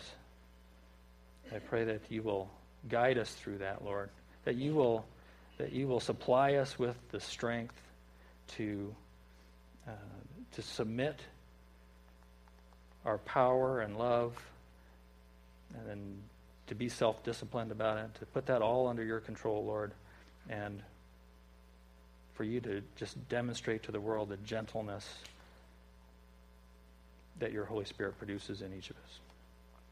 I 1.54 1.60
pray 1.60 1.86
that 1.86 2.02
you 2.10 2.24
will 2.24 2.50
guide 2.90 3.18
us 3.18 3.30
through 3.34 3.60
that, 3.60 3.84
Lord. 3.84 4.10
That 4.46 4.56
you 4.56 4.74
will 4.74 5.06
that 5.58 5.72
you 5.72 5.88
will 5.88 6.02
supply 6.02 6.56
us 6.56 6.78
with 6.78 6.98
the 7.12 7.20
strength 7.20 7.76
to 8.58 8.94
uh, 9.88 9.92
to 10.54 10.62
submit 10.62 11.20
our 13.06 13.18
power 13.20 13.82
and 13.82 13.98
love, 13.98 14.36
and 15.78 15.88
then 15.88 16.18
to 16.68 16.76
be 16.76 16.90
self 16.90 17.24
disciplined 17.24 17.72
about 17.72 17.98
it, 17.98 18.16
to 18.20 18.26
put 18.28 18.48
that 18.48 18.62
all 18.62 18.88
under 18.88 19.04
your 19.04 19.20
control, 19.20 19.64
Lord, 19.66 19.92
and 20.50 20.82
for 22.34 22.44
you 22.44 22.60
to 22.62 22.82
just 22.96 23.30
demonstrate 23.30 23.84
to 23.84 23.92
the 23.92 24.00
world 24.00 24.30
the 24.30 24.38
gentleness 24.38 25.08
that 27.40 27.52
your 27.52 27.66
Holy 27.66 27.86
Spirit 27.86 28.18
produces 28.18 28.62
in 28.62 28.74
each 28.74 28.90
of 28.90 28.96
us. 28.98 29.20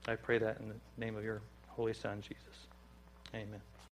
I 0.08 0.16
pray 0.16 0.38
that 0.40 0.60
in 0.60 0.70
the 0.70 0.76
name 0.98 1.16
of 1.16 1.24
your 1.24 1.42
Holy 1.70 1.94
Son, 1.94 2.22
Jesus. 2.22 2.68
Amen. 3.34 3.62